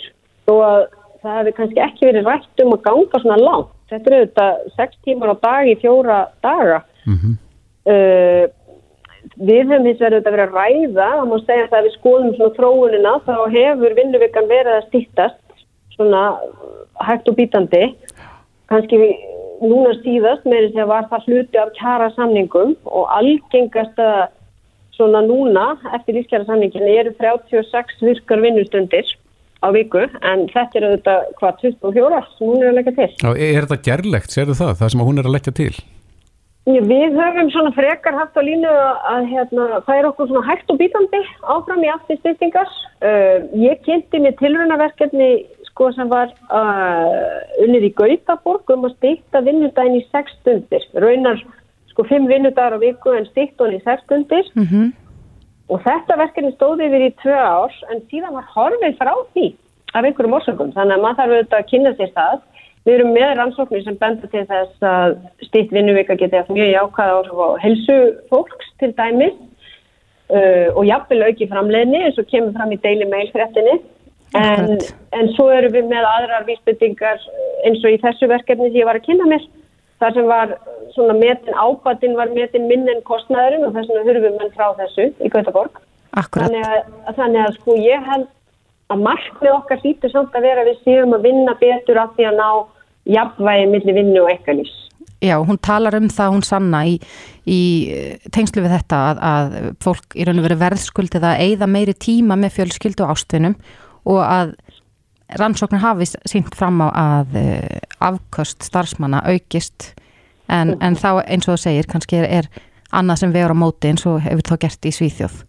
þó 0.46 0.54
að 0.66 0.82
það 1.24 1.38
hefði 1.40 1.54
kannski 1.60 1.84
ekki 1.86 2.10
verið 2.10 2.28
rætt 2.30 2.64
um 2.66 2.76
að 2.76 2.84
ganga 2.90 3.22
svona 3.24 3.38
langt. 3.42 3.72
Þetta 3.90 4.12
eru 4.12 4.26
þetta 4.26 4.48
sex 4.76 5.00
tímar 5.06 5.34
á 5.34 5.36
dag 5.46 5.70
í 5.72 5.78
fjóra 5.82 6.20
daga. 6.44 6.82
Mm 7.06 7.18
-hmm. 7.22 7.36
uh, 7.94 8.44
við 9.36 9.72
höfum 9.72 9.86
hins 9.86 10.00
vegar 10.00 10.18
þetta 10.18 10.36
verið 10.36 10.46
að 10.48 10.56
ræða, 10.60 11.10
það 11.18 11.30
má 11.30 11.38
segja 11.46 11.68
að 11.72 11.86
við 11.88 11.96
skoðum 11.98 12.36
svona 12.36 12.56
þróunina 12.58 13.14
þá 13.26 13.36
hefur 13.58 13.98
vinnuvikan 14.00 14.50
verið 14.50 14.74
að 14.76 14.88
stýttast 14.88 15.42
svona 15.96 16.22
hægt 17.08 17.30
og 17.30 17.36
bítandi. 17.36 17.84
Kannski 18.70 18.98
við 18.98 19.14
núna 19.62 19.94
síðast 20.04 20.46
með 20.46 20.70
þess 20.70 20.82
að 20.84 20.92
var 20.92 21.10
það 21.12 21.28
hluti 21.28 21.60
af 21.62 21.76
kjara 21.80 22.10
samningum 22.16 22.76
og 22.86 23.06
algengast 23.16 24.00
að 24.02 24.28
svona 24.96 25.22
núna 25.26 25.76
eftir 25.96 26.20
lífskjara 26.20 26.48
samningin 26.48 26.88
eru 26.88 27.14
36 27.20 28.02
virkar 28.02 28.44
vinnustundir 28.44 29.08
á 29.64 29.68
viku 29.76 30.06
en 30.06 30.46
þetta 30.54 30.80
eru 30.80 30.94
þetta 30.96 31.16
hvað 31.40 31.62
24 31.66 32.22
sem 32.38 32.48
hún 32.48 32.64
er 32.64 32.72
að 32.72 32.80
leggja 32.80 32.96
til. 33.00 33.12
Já, 33.24 33.30
er 33.34 33.68
þetta 33.68 33.84
gerlegt, 33.90 34.36
serðu 34.36 34.58
það, 34.62 34.74
það 34.82 34.94
sem 34.94 35.06
hún 35.10 35.22
er 35.22 35.30
að 35.30 35.38
leggja 35.38 35.56
til? 35.60 35.74
Við 36.66 37.14
höfum 37.14 37.52
svona 37.54 37.72
frekar 37.76 38.16
haft 38.18 38.38
á 38.38 38.42
línu 38.42 38.70
að, 38.70 39.28
hérna, 39.30 39.66
það 39.86 40.00
er 40.00 40.08
okkur 40.10 40.30
svona 40.32 40.48
hægt 40.48 40.72
og 40.74 40.80
bítandi 40.80 41.20
áfram 41.46 41.84
í 41.86 41.92
aftur 41.94 42.18
styrtingar. 42.18 42.72
Uh, 43.06 43.46
ég 43.62 43.84
kynnti 43.86 44.22
mér 44.24 44.34
tilrönaverkefni 44.40 45.28
sko 45.68 45.92
sem 45.94 46.10
var 46.10 46.34
uh, 46.50 47.44
unnið 47.62 47.86
í 47.86 47.92
Gautaborg 48.00 48.74
um 48.74 48.88
að 48.90 48.96
styrta 48.96 49.44
vinnudagin 49.46 50.00
í 50.00 50.02
6 50.10 50.34
stundir. 50.40 50.88
Raunar 50.98 51.44
sko 51.92 52.08
5 52.10 52.26
vinnudagar 52.34 52.80
á 52.80 52.80
viku 52.82 53.14
en 53.14 53.30
styrta 53.30 53.68
hún 53.68 53.78
í 53.78 53.84
6 53.86 54.08
stundir. 54.08 54.50
Mm 54.58 54.66
-hmm. 54.72 54.90
Og 55.70 55.86
þetta 55.86 56.18
verkefni 56.18 56.52
stóði 56.56 56.90
yfir 56.90 57.08
í 57.12 57.14
tvö 57.22 57.38
ár 57.38 57.74
en 57.94 58.02
síðan 58.10 58.34
var 58.42 58.50
horfið 58.56 58.98
frá 58.98 59.14
því 59.38 59.48
af 59.94 60.04
einhverjum 60.04 60.38
orsökum. 60.38 60.74
Þannig 60.74 60.98
að 60.98 61.04
maður 61.06 61.18
þarf 61.20 61.34
auðvitað 61.34 61.60
að 61.60 61.70
kynna 61.70 61.94
sér 61.94 62.12
það. 62.18 62.42
Við 62.86 63.00
erum 63.00 63.16
með 63.16 63.32
rannsóknir 63.40 63.82
sem 63.82 63.98
benda 63.98 64.28
til 64.30 64.44
þess 64.46 64.86
að 64.86 65.16
stýtt 65.48 65.74
vinnuvika 65.74 66.18
geti 66.20 66.38
haft 66.38 66.54
mjög 66.54 66.70
jákvæða 66.70 67.18
áhrif 67.18 67.42
á 67.42 67.50
helsu 67.64 67.98
fólks 68.30 68.68
til 68.82 68.92
dæmis 68.94 69.34
uh, 70.30 70.70
og 70.78 70.86
jafnvel 70.86 71.26
auki 71.26 71.48
framleginni 71.50 72.04
eins 72.06 72.20
og 72.22 72.30
kemur 72.30 72.54
fram 72.54 72.76
í 72.76 72.80
daily 72.84 73.08
mail 73.10 73.32
fréttinni. 73.34 73.80
En, 74.36 74.76
en 75.16 75.32
svo 75.34 75.48
erum 75.54 75.74
við 75.74 75.90
með 75.90 76.06
aðrar 76.12 76.46
vísbyttingar 76.46 77.26
eins 77.66 77.82
og 77.82 77.96
í 77.96 78.02
þessu 78.04 78.30
verkefni 78.30 78.70
sem 78.70 78.82
ég 78.84 78.90
var 78.90 79.00
að 79.00 79.08
kynna 79.08 79.32
mér. 79.34 79.50
Þar 80.04 80.16
sem 80.20 80.30
var 80.30 80.56
svona 80.94 81.18
metin 81.18 81.58
ábatinn 81.58 82.18
var 82.20 82.34
metin 82.36 82.70
minn 82.70 82.86
en 82.92 83.02
kostnæðurinn 83.08 83.66
og 83.66 83.74
þess 83.74 83.90
vegna 83.90 84.06
hurfum 84.10 84.40
menn 84.42 84.54
frá 84.54 84.68
þessu 84.82 85.10
í 85.24 85.32
Gautaborg. 85.34 85.82
Akkurat. 86.14 86.46
Þannig 86.46 86.70
að, 86.70 86.94
þannig 87.18 87.46
að 87.48 87.58
sko 87.58 87.78
ég 87.82 88.10
held 88.12 88.32
að 88.94 89.04
markmið 89.08 89.54
okkar 89.56 89.82
hlýtur 89.82 90.14
samt 90.14 90.36
að 90.38 90.46
vera 90.46 90.66
við 90.68 90.82
séum 90.86 91.16
að 91.16 91.26
vinna 91.26 91.56
betur 91.58 92.04
af 92.04 92.14
því 92.18 92.30
að 92.30 92.42
ná 92.44 92.50
jafnvægi 93.06 93.70
millir 93.72 93.98
vinnu 94.00 94.26
og 94.26 94.34
ekkalís. 94.34 94.74
Já, 95.24 95.38
hún 95.40 95.58
talar 95.64 95.96
um 95.98 96.10
það, 96.12 96.34
hún 96.36 96.44
sanna 96.46 96.84
í, 96.86 96.98
í 97.48 97.62
tengslu 98.36 98.62
við 98.66 98.76
þetta 98.76 99.00
að, 99.10 99.22
að 99.32 99.56
fólk 99.82 100.18
í 100.18 100.26
raun 100.28 100.42
og 100.42 100.48
veru 100.50 100.60
verðskuldið 100.60 101.26
að 101.26 101.42
eigða 101.46 101.70
meiri 101.72 101.96
tíma 101.98 102.38
með 102.38 102.58
fjölskyldu 102.60 103.06
og 103.06 103.16
ástvinum 103.16 103.56
og 104.06 104.22
að 104.22 104.54
rannsóknir 105.40 105.82
hafi 105.82 106.10
sínt 106.30 106.54
fram 106.58 106.84
á 106.86 106.88
að 106.92 107.40
uh, 107.42 107.80
afköst 108.12 108.68
starfsmanna 108.68 109.24
aukist 109.26 109.94
en, 110.52 110.76
en 110.84 111.00
þá 111.00 111.24
eins 111.26 111.48
og 111.48 111.56
það 111.56 111.64
segir 111.64 111.90
kannski 111.90 112.22
er, 112.22 112.28
er 112.44 112.50
annað 112.94 113.24
sem 113.24 113.34
vegur 113.34 113.56
á 113.56 113.58
móti 113.58 113.90
eins 113.90 114.06
og 114.10 114.22
hefur 114.26 114.46
þá 114.52 114.56
gert 114.68 114.86
í 114.86 114.94
Svíþjóð. 114.94 115.40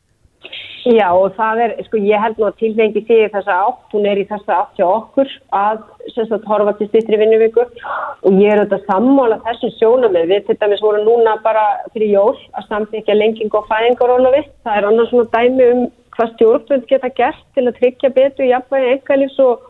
Já 0.87 1.09
og 1.11 1.33
það 1.35 1.61
er, 1.65 1.73
sko 1.89 1.99
ég 1.99 2.21
held 2.23 2.37
nú 2.39 2.47
að 2.47 2.59
tilfengi 2.61 3.01
sig 3.09 3.25
þessa 3.33 3.55
átt, 3.65 3.87
hún 3.91 4.05
er 4.07 4.21
í 4.23 4.27
þessa 4.29 4.59
átt 4.61 4.77
hjá 4.79 4.87
okkur 4.87 5.31
að 5.59 5.81
sérstaklega 6.13 6.51
horfa 6.53 6.75
til 6.79 6.87
styrtri 6.93 7.19
vinnuvíku 7.19 7.65
og 7.65 8.37
ég 8.39 8.53
er 8.53 8.61
auðvitað 8.63 8.85
sammála 8.93 9.41
þessu 9.49 9.73
sjónamið, 9.81 10.29
við 10.31 10.45
til 10.47 10.59
dæmis 10.61 10.85
vorum 10.85 11.09
núna 11.09 11.33
bara 11.43 11.65
fyrir 11.91 12.13
jól 12.13 12.37
að 12.55 12.69
samþykja 12.69 13.17
lenging 13.19 13.57
og 13.59 13.67
fæðingarólafi, 13.67 14.45
það 14.63 14.79
er 14.79 14.87
annars 14.91 15.11
svona 15.11 15.33
dæmi 15.33 15.67
um 15.73 15.81
hvað 16.17 16.31
stjórnvöld 16.37 16.87
geta 16.93 17.11
gert 17.19 17.43
til 17.57 17.65
að 17.67 17.81
tryggja 17.81 18.13
betur 18.15 18.47
jafnvægi 18.47 18.93
engalífs 18.93 19.41
og, 19.43 19.65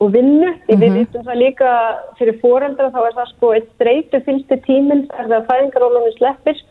og 0.00 0.12
vinnu, 0.14 0.52
því 0.68 0.76
við 0.84 0.94
vitum 1.00 1.26
það 1.26 1.40
líka 1.42 1.72
fyrir 2.20 2.38
foreldra 2.44 2.92
þá 2.94 3.00
er 3.02 3.18
það 3.18 3.32
sko 3.32 3.50
eitt 3.56 3.74
streytu 3.74 4.22
fylgstu 4.28 4.60
tíminn 4.68 5.02
þegar 5.10 5.32
það 5.34 5.50
fæðingarólafi 5.50 6.14
sleppir. 6.16 6.62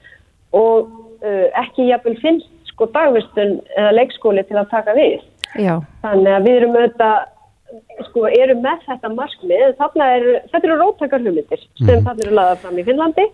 Og 0.57 0.87
uh, 1.21 1.45
ekki 1.61 1.91
jafnvel 1.91 2.15
finnst 2.23 2.49
sko 2.79 2.87
dagvistun 2.95 3.57
eða 3.75 3.91
leikskóli 3.97 4.45
til 4.47 4.55
að 4.61 4.71
taka 4.71 4.95
við. 4.95 5.19
Já. 5.59 5.75
Þannig 6.05 6.31
að 6.31 6.47
við 6.47 6.57
erum 6.61 6.77
auðvitað, 6.77 7.27
sko, 8.07 8.23
erum 8.39 8.63
með 8.63 8.85
þetta 8.87 9.11
markmið. 9.17 9.65
Þarna 9.81 10.09
eru, 10.15 10.35
þetta 10.53 10.69
eru 10.69 10.79
róttakar 10.79 11.25
hugmyndir 11.25 11.63
sem 11.81 11.91
mm. 11.97 12.07
þarna 12.07 12.25
eru 12.25 12.37
laðað 12.39 12.61
fram 12.63 12.79
í 12.79 12.85
Finnlandi 12.87 13.27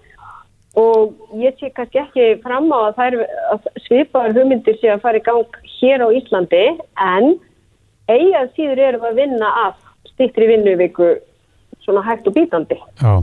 og 0.76 1.38
ég 1.40 1.56
sé 1.60 1.70
kannski 1.72 2.02
ekki 2.02 2.26
fram 2.44 2.68
á 2.74 2.90
að, 2.90 2.98
þær, 2.98 3.20
að 3.54 3.70
svipaðar 3.86 4.36
hugmyndir 4.36 4.80
sé 4.82 4.90
að 4.92 5.06
fara 5.06 5.22
í 5.22 5.24
gang 5.24 5.60
hér 5.78 6.04
á 6.04 6.08
Íslandi 6.18 6.64
en 7.06 7.30
eigað 8.12 8.52
síður 8.58 8.84
erum 8.90 9.08
að 9.08 9.22
vinna 9.22 9.52
að 9.62 9.78
stittri 10.12 10.50
vinnuvíku 10.50 11.14
svona 11.86 12.02
hægt 12.04 12.28
og 12.28 12.36
bítandi. 12.36 12.80
Já. 13.00 13.22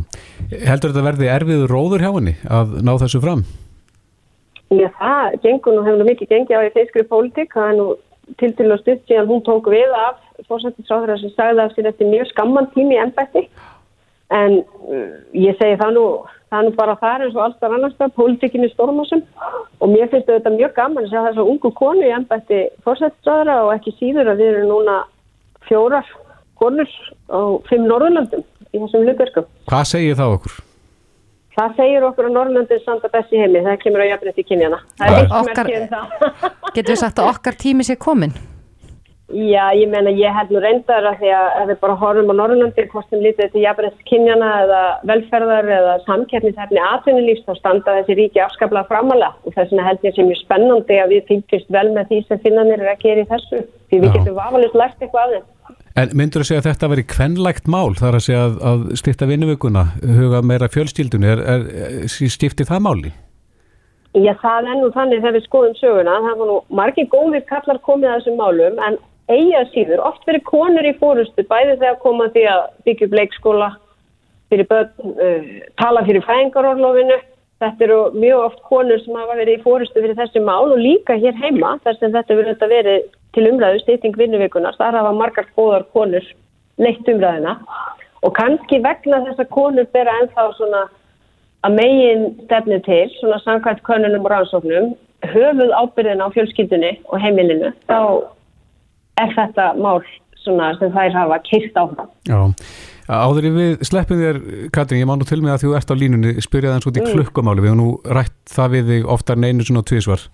Heldur 0.68 0.94
þetta 0.94 1.04
verði 1.04 1.28
erfiður 1.34 1.74
róður 1.74 2.06
hjá 2.06 2.12
henni 2.14 2.36
að 2.46 2.78
ná 2.86 2.94
þessu 3.02 3.20
fram? 3.20 3.44
Já, 4.72 4.88
það 4.98 5.36
gengur 5.42 5.76
nú, 5.76 5.84
hefur 5.84 6.00
nú 6.00 6.08
mikið 6.08 6.30
gengið 6.32 6.56
á 6.56 6.62
í 6.64 6.74
feyskri 6.76 7.04
pólitík, 7.10 7.52
það 7.52 7.68
er 7.68 7.78
nú 7.80 7.86
til 8.40 8.52
til 8.56 8.68
að 8.70 8.80
stutt 8.82 9.08
síðan 9.08 9.28
hún 9.28 9.42
tók 9.46 9.68
við 9.70 9.90
af 9.96 10.20
fórsættisráður 10.48 11.20
sem 11.20 11.32
sagði 11.34 11.64
af 11.64 11.74
sér 11.74 11.90
eftir 11.90 12.10
mjög 12.10 12.30
skamman 12.30 12.70
tími 12.74 12.98
ennbætti 13.00 13.42
en 14.32 14.62
uh, 14.62 15.12
ég 15.36 15.58
segi 15.58 15.76
það 15.80 15.94
nú, 15.98 16.04
það 16.52 16.66
nú 16.66 16.74
bara 16.78 16.96
þar 17.02 17.26
eins 17.26 17.36
og 17.36 17.44
alltaf 17.46 17.76
annars 17.76 17.98
það, 17.98 18.14
pólitíkinni 18.16 18.70
stórmásum 18.72 19.22
og 19.82 19.92
mér 19.92 20.10
finnst 20.12 20.30
þetta 20.30 20.54
mjög 20.54 20.74
gaman 20.78 21.04
að 21.04 21.10
segja 21.10 21.26
þess 21.28 21.42
að 21.42 21.52
ungu 21.54 21.72
konu 21.82 22.06
í 22.06 22.14
ennbætti 22.16 22.64
fórsættisráðura 22.86 23.60
og 23.66 23.74
ekki 23.76 23.96
síður 23.98 24.32
að 24.32 24.44
við 24.44 24.52
erum 24.54 24.72
núna 24.72 24.98
fjórar 25.68 26.12
konur 26.62 26.98
á 27.28 27.40
fimm 27.68 27.88
Norðurlandum 27.90 28.44
í 28.72 28.78
þessum 28.78 29.08
hlutverkum. 29.08 29.48
Hvað 29.68 29.88
segir 29.92 30.18
það 30.18 30.38
okkur? 30.38 30.60
Það 31.52 31.74
segir 31.76 32.06
okkur 32.06 32.30
að 32.30 32.36
Norrlöndin 32.38 32.80
standa 32.80 33.10
best 33.12 33.34
í 33.34 33.40
heimi, 33.42 33.60
það 33.66 33.82
kemur 33.82 34.04
á 34.04 34.06
jafnrætti 34.08 34.46
kynjana. 34.48 34.78
Það 34.96 35.18
er 35.18 35.18
eitt 35.18 35.50
merkið 35.50 35.76
um 35.82 35.90
það. 35.90 36.40
Getur 36.78 36.94
við 36.94 37.02
sagt 37.02 37.20
að 37.20 37.28
okkar 37.34 37.58
tími 37.60 37.84
sé 37.84 37.98
komin? 38.00 38.32
Já, 39.32 39.72
ég 39.72 39.88
meina 39.88 40.10
ég 40.12 40.34
held 40.36 40.50
nú 40.52 40.60
reyndar 40.60 41.06
að 41.08 41.22
því 41.22 41.30
að 41.32 41.70
við 41.70 41.78
bara 41.80 41.94
horfum 42.00 42.32
á 42.32 42.34
Norrlöndin, 42.36 42.88
hvort 42.92 43.08
sem 43.08 43.20
lítið 43.24 43.52
til 43.52 43.62
jafnrætti 43.62 44.08
kynjana 44.08 44.48
eða 44.64 44.80
velferðar 45.08 45.70
eða 45.76 45.94
samkeppnishefni 46.04 46.82
aðtunulífs, 46.84 47.44
þá 47.46 47.60
standa 47.60 47.94
þessi 48.00 48.16
ríki 48.18 48.42
afskaplega 48.44 48.88
framalega 48.90 49.32
og 49.44 49.54
þess 49.54 49.72
vegna 49.72 49.86
held 49.88 50.04
ég 50.08 50.16
sem 50.16 50.28
mjög 50.28 50.42
spennandi 50.42 51.00
að 51.00 51.14
við 51.14 51.24
fylgjast 51.30 51.72
vel 51.72 51.86
með 51.96 52.12
því 52.12 52.20
sem 52.28 52.42
finnanir 52.44 52.84
er 52.84 52.92
að 52.92 53.06
gera 53.06 53.24
í 53.24 53.30
þessu, 53.32 53.62
því 53.88 54.02
við 54.02 54.10
Já. 54.10 54.14
getum 54.18 54.38
vafalist 54.40 54.78
lært 54.82 55.00
eitthvað 55.00 55.24
af 55.24 55.32
þeim. 55.32 55.48
En 55.98 56.12
myndur 56.16 56.40
þú 56.40 56.48
segja 56.48 56.62
að 56.62 56.68
þetta 56.70 56.88
veri 56.88 57.02
kvenlægt 57.04 57.66
mál? 57.68 57.92
Þar 57.98 58.16
að 58.16 58.24
segja 58.24 58.44
að, 58.46 58.54
að 58.70 58.84
styrta 59.00 59.28
vinnuvökunna, 59.28 59.82
huga 60.16 60.40
meira 60.46 60.70
fjölskyldunni, 60.72 61.28
er, 61.28 61.42
er, 61.54 61.66
skipti 62.08 62.64
það 62.68 62.84
máli? 62.86 63.12
Já, 64.12 64.32
það 64.40 64.68
er 64.68 64.78
nú 64.80 64.88
þannig 64.92 65.22
þegar 65.22 65.36
við 65.36 65.44
skoðum 65.46 65.76
söguna, 65.80 66.18
það 66.24 66.40
var 66.40 66.48
nú 66.50 66.56
margir 66.80 67.08
góðir 67.12 67.44
kallar 67.48 67.78
komið 67.84 68.10
að 68.10 68.18
þessum 68.18 68.40
málum 68.40 68.80
en 68.88 68.98
eiga 69.32 69.62
síður, 69.72 70.02
oft 70.04 70.26
verið 70.28 70.44
konur 70.48 70.88
í 70.88 70.92
fórustu, 71.00 71.44
bæði 71.48 71.78
þegar 71.78 72.00
koma 72.02 72.28
því 72.34 72.42
að 72.52 72.62
byggja 72.88 73.08
upp 73.08 73.16
leikskóla 73.16 73.70
fyrir 74.52 74.68
börn, 74.68 75.14
uh, 75.16 75.46
tala 75.80 76.04
fyrir 76.04 76.26
fæðingarorlofinu, 76.26 77.16
þetta 77.64 77.86
eru 77.88 77.98
mjög 78.18 78.44
oft 78.50 78.60
konur 78.68 79.00
sem 79.00 79.16
hafa 79.16 79.38
verið 79.40 79.56
í 79.60 79.64
fórustu 79.64 80.04
fyrir 80.04 80.18
þessi 80.18 80.44
mál 80.44 80.74
og 80.74 80.80
líka 80.80 81.16
hér 81.16 81.36
heima, 81.40 81.78
þetta 81.86 82.36
verið 82.36 82.52
þetta 82.52 82.70
verið 82.72 83.08
til 83.34 83.48
umræðu 83.50 83.82
stýting 83.82 84.16
vinnuvíkunar, 84.18 84.76
þar 84.78 84.98
hafa 85.00 85.12
margar 85.16 85.48
góðar 85.56 85.86
konur 85.92 86.24
leitt 86.80 87.08
umræðina 87.08 87.58
og 88.22 88.34
kannski 88.38 88.80
vegna 88.84 89.22
þess 89.26 89.42
að 89.42 89.52
konur 89.54 89.88
bera 89.94 90.14
ennþá 90.22 90.48
svona 90.58 90.82
að 91.66 91.76
megin 91.78 92.24
stefni 92.44 92.78
til, 92.86 93.04
svona 93.20 93.38
samkvæmt 93.44 93.82
könnunum 93.86 94.26
og 94.26 94.32
rannsóknum, 94.32 94.94
höfuð 95.30 95.74
ábyrðin 95.78 96.24
á 96.24 96.26
fjölskyldunni 96.34 96.96
og 97.10 97.20
heimilinu, 97.22 97.70
þá 97.86 97.98
er 99.22 99.34
þetta 99.36 99.68
mál 99.78 100.00
svona 100.42 100.72
sem 100.80 100.90
þær 100.90 101.14
hafa 101.14 101.38
kist 101.46 101.76
áfram. 101.78 102.08
Já, 102.26 102.40
áður 103.06 103.46
í 103.46 103.52
við 103.54 103.84
sleppum 103.86 104.22
þér, 104.22 104.40
Katrin, 104.74 105.02
ég 105.04 105.10
má 105.10 105.14
nú 105.18 105.26
til 105.28 105.38
mig 105.42 105.54
að 105.54 105.66
þú 105.66 105.76
ert 105.78 105.94
á 105.94 105.96
línunni, 105.98 106.34
spyrja 106.42 106.72
það 106.72 106.80
eins 106.80 106.88
út 106.90 106.98
í 106.98 107.04
Mm. 107.04 107.12
klukkumáli, 107.14 107.62
við 107.62 107.70
hefum 107.70 107.82
nú 107.82 107.90
rætt 108.18 108.38
það 108.50 108.74
við 108.74 108.90
þig 108.90 109.06
oftar 109.14 109.38
en 109.38 109.44
einu 109.44 109.62
svona 109.62 109.86
tvísvar. 109.86 110.26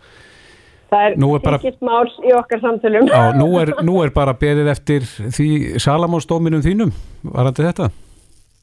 Það 0.88 1.07
er, 1.07 1.16
er 1.20 1.44
bara- 1.44 1.61
þykist 1.62 1.81
mál 1.85 2.09
í 2.24 2.35
okkar 2.38 2.61
samtölum. 2.64 3.09
Já, 3.12 3.33
nú 3.37 3.48
er, 3.61 3.74
nú 3.85 4.03
er 4.05 4.12
bara 4.14 4.33
beðið 4.33 4.70
eftir 4.72 5.09
því 5.37 5.48
Salamónsdóminum 5.85 6.64
þínum, 6.64 6.92
varandi 7.22 7.66
þetta? 7.66 7.90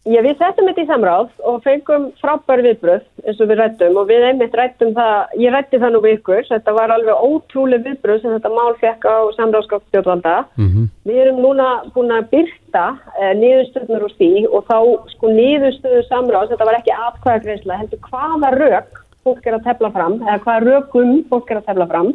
Já, 0.06 0.20
við 0.22 0.36
settum 0.38 0.68
þetta 0.70 0.84
í 0.84 0.86
samráð 0.86 1.30
og 1.50 1.64
fengum 1.66 2.04
frábær 2.22 2.62
viðbröð 2.62 3.06
eins 3.26 3.40
og 3.42 3.48
við 3.50 3.58
rættum 3.58 3.96
og 3.98 4.06
við 4.12 4.26
einmitt 4.28 4.54
rættum 4.54 4.92
það, 4.94 5.32
ég 5.42 5.56
rætti 5.56 5.80
það 5.82 5.96
nú 5.96 6.02
við 6.04 6.14
ykkur, 6.20 6.44
þetta 6.46 6.76
var 6.78 6.94
alveg 6.94 7.24
ótrúlega 7.26 7.88
viðbröð 7.88 8.20
sem 8.22 8.36
þetta 8.36 8.52
mál 8.54 8.76
fekk 8.84 9.08
á 9.10 9.18
samráðskapstjórnvalda. 9.40 10.36
Mm 10.62 10.92
Við 11.06 11.18
erum 11.22 11.42
núna 11.42 11.66
búin 11.96 12.14
að 12.14 12.30
byrta 12.36 12.86
eh, 13.18 13.34
niðurstöðnur 13.42 14.06
úr 14.06 14.14
því 14.20 14.30
og 14.46 14.70
þá 14.70 14.78
sko 15.16 15.34
niðurstöðu 15.34 16.06
samráðs, 16.06 16.54
þetta 16.54 16.70
var 16.70 16.78
ekki 16.80 16.96
atkvæðagreysla, 17.08 17.82
heldur 17.82 18.06
hvaða 18.06 18.54
rök 18.60 19.05
fólk 19.26 19.48
er 19.48 19.58
að 19.58 19.66
tefla 19.66 19.90
fram 19.96 20.20
eða 20.22 20.42
hvaða 20.44 20.64
rökum 20.66 21.16
fólk 21.32 21.52
er 21.52 21.62
að 21.62 21.70
tefla 21.72 21.88
fram. 21.90 22.12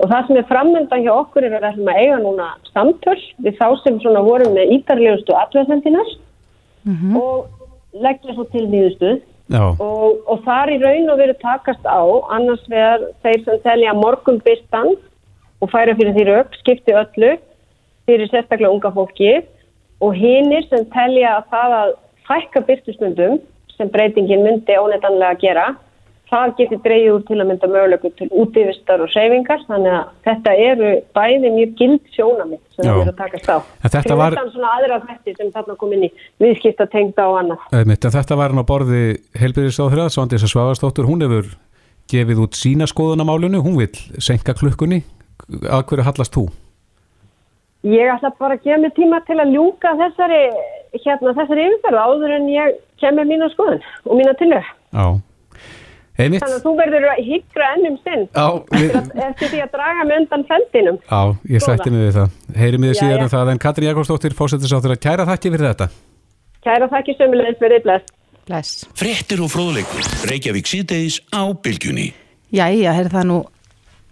Og 0.00 0.08
það 0.08 0.26
sem 0.26 0.38
er 0.40 0.48
framöndan 0.48 1.02
hjá 1.04 1.12
okkur 1.12 1.44
er 1.44 1.56
að 1.58 1.60
við 1.60 1.70
ætlum 1.70 1.90
að 1.92 1.98
eiga 2.00 2.20
núna 2.22 2.46
samtöl 2.72 3.18
við 3.44 3.58
þá 3.58 3.66
sem 3.82 3.98
svona 4.00 4.22
vorum 4.24 4.54
með 4.56 4.72
ítarlegustu 4.78 5.36
atveðsendinar 5.36 6.14
og 7.20 7.50
leggja 7.92 8.36
svo 8.36 8.46
til 8.54 8.64
niðurstöð 8.70 9.20
Já, 9.50 9.64
og, 9.82 10.20
og 10.30 10.44
þar 10.46 10.70
í 10.70 10.78
raun 10.78 11.10
og 11.10 11.18
veru 11.18 11.34
takast 11.42 11.84
á 11.84 12.00
annars 12.30 12.62
vegar 12.70 13.02
þeir 13.24 13.40
sem 13.44 13.62
telja 13.64 13.94
morgun 13.98 14.38
byrstan 14.46 14.92
og 15.60 15.72
færa 15.72 15.96
fyrir 15.98 16.14
því 16.14 16.26
rauk, 16.28 16.54
skipti 16.62 16.94
öllu 16.94 17.34
fyrir 18.06 18.30
sérstaklega 18.30 18.70
unga 18.70 18.92
fólki. 18.94 19.42
Og 20.00 20.14
hinnir 20.16 20.64
sem 20.70 20.86
telja 20.94 21.34
að 21.36 21.50
það 21.52 21.74
að 21.80 21.90
fækka 22.30 22.62
byrstusmundum 22.70 23.40
sem 23.74 23.90
breytingin 23.92 24.46
myndi 24.46 24.78
óneitanlega 24.78 25.40
gera 25.42 25.66
það 26.30 26.52
getur 26.58 26.78
dreyið 26.84 27.10
úr 27.14 27.22
til 27.26 27.38
að 27.42 27.48
mynda 27.50 27.68
mögulegu 27.70 28.10
til 28.18 28.28
útífistar 28.30 29.02
og 29.02 29.10
seyfingar 29.10 29.64
þannig 29.66 29.94
að 29.98 30.10
þetta 30.28 30.52
eru 30.66 30.90
bæði 31.16 31.50
mjög 31.56 31.72
gild 31.80 32.00
sjónamitt 32.14 32.62
sem 32.76 32.84
það 32.86 33.00
er 33.02 33.10
að 33.10 33.16
takast 33.18 33.50
á. 33.50 33.56
En 33.84 33.90
þetta 33.96 34.16
var- 34.20 34.36
svona 34.52 34.70
aðra 34.78 35.00
þætti 35.08 35.36
sem 35.36 35.50
þarna 35.56 35.76
kom 35.76 35.92
inn 35.92 36.04
í 36.06 36.10
viðskipta 36.40 36.86
tengda 36.90 37.26
og 37.28 37.38
annað. 37.42 37.58
Einmitt, 37.72 38.00
þetta 38.14 38.36
var 38.36 38.48
hann 38.54 38.62
á 38.62 38.70
borði 38.70 39.02
helbyrðisáþrða, 39.42 40.06
Svandís 40.14 40.44
að 40.46 40.52
Svavarsdóttur, 40.54 41.08
hún 41.10 41.22
hefur 41.26 41.50
gefið 42.10 42.42
út 42.46 42.54
sína 42.58 42.86
skoðun 42.90 43.22
á 43.22 43.26
málunu, 43.26 43.62
hún 43.62 43.76
vil 43.78 43.90
senka 44.18 44.54
klukkunni, 44.54 45.02
að 45.66 45.84
hverju 45.86 46.04
hallast 46.06 46.34
þú? 46.34 46.48
Ég 47.86 48.10
ætla 48.12 48.30
bara 48.38 48.54
að 48.58 48.62
gefa 48.64 48.78
mig 48.82 48.92
tíma 48.94 49.20
til 49.24 49.38
að 49.40 49.54
ljúka 49.54 49.94
þessari, 49.96 50.40
hérna, 51.00 51.32
þessari 51.38 51.64
yfirferð 51.70 52.02
áður 52.04 52.34
en 52.36 52.46
ég 52.52 52.74
kemur 53.00 53.24
mína 53.24 53.48
skoðun 53.54 53.80
og 54.04 54.18
mína 54.18 54.34
tilhör. 54.36 54.66
Já, 56.20 56.24
einmitt, 56.28 56.42
Þannig 56.44 56.56
að 56.58 56.64
þú 56.66 56.72
verður 56.76 57.06
að 57.10 57.20
hyggra 57.26 57.68
ennum 57.76 57.96
sinn 58.04 58.24
já, 58.28 58.46
við, 58.76 58.90
eftir 59.24 59.48
því 59.54 59.60
að 59.64 59.70
draga 59.72 60.04
mig 60.04 60.16
undan 60.20 60.44
feldinum. 60.50 60.98
já, 61.00 61.20
ég 61.54 61.60
sætti 61.64 61.90
mig 61.90 62.00
við 62.04 62.12
það, 62.18 62.28
heyrim 62.60 62.84
við 62.84 62.92
Já, 62.92 62.98
síðan 63.00 63.16
já. 63.16 63.22
um 63.24 63.30
það, 63.32 63.50
en 63.54 63.58
Katrin 63.64 63.88
Jakobsdóttir, 63.88 64.34
fósettisáþrða, 64.36 64.96
kæra 65.00 65.24
þakki 65.30 65.52
fyrir 65.54 65.66
þetta. 65.70 65.86
Kæra 66.60 66.88
þakki 66.92 67.12
sömulegis 67.16 67.60
verið 67.62 67.80
bless. 67.86 68.04
Bless. 68.50 68.86
Fréttir 68.98 69.40
og 69.40 69.48
fróðleikur. 69.52 70.04
Reykjavík 70.28 70.66
síðdeis 70.68 71.20
á 71.32 71.48
bylgjunni. 71.56 72.12
Jæja, 72.52 72.92
er 73.00 73.08
það 73.08 73.24
nú 73.30 73.38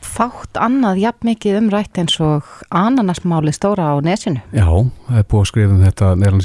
fátt 0.01 0.55
annað 0.63 1.01
jafn 1.03 1.27
mikið 1.27 1.59
umrætt 1.59 1.99
eins 1.99 2.21
og 2.23 2.47
ananasmáli 2.71 3.53
stóra 3.53 3.93
á 3.93 4.01
nesinu. 4.01 4.41
Já, 4.55 4.65
það 4.65 5.19
er 5.19 5.27
búið 5.29 5.43
að 5.43 5.51
skrifa 5.51 5.75
um 5.75 5.85
þetta 5.85 6.15
meðlan 6.17 6.41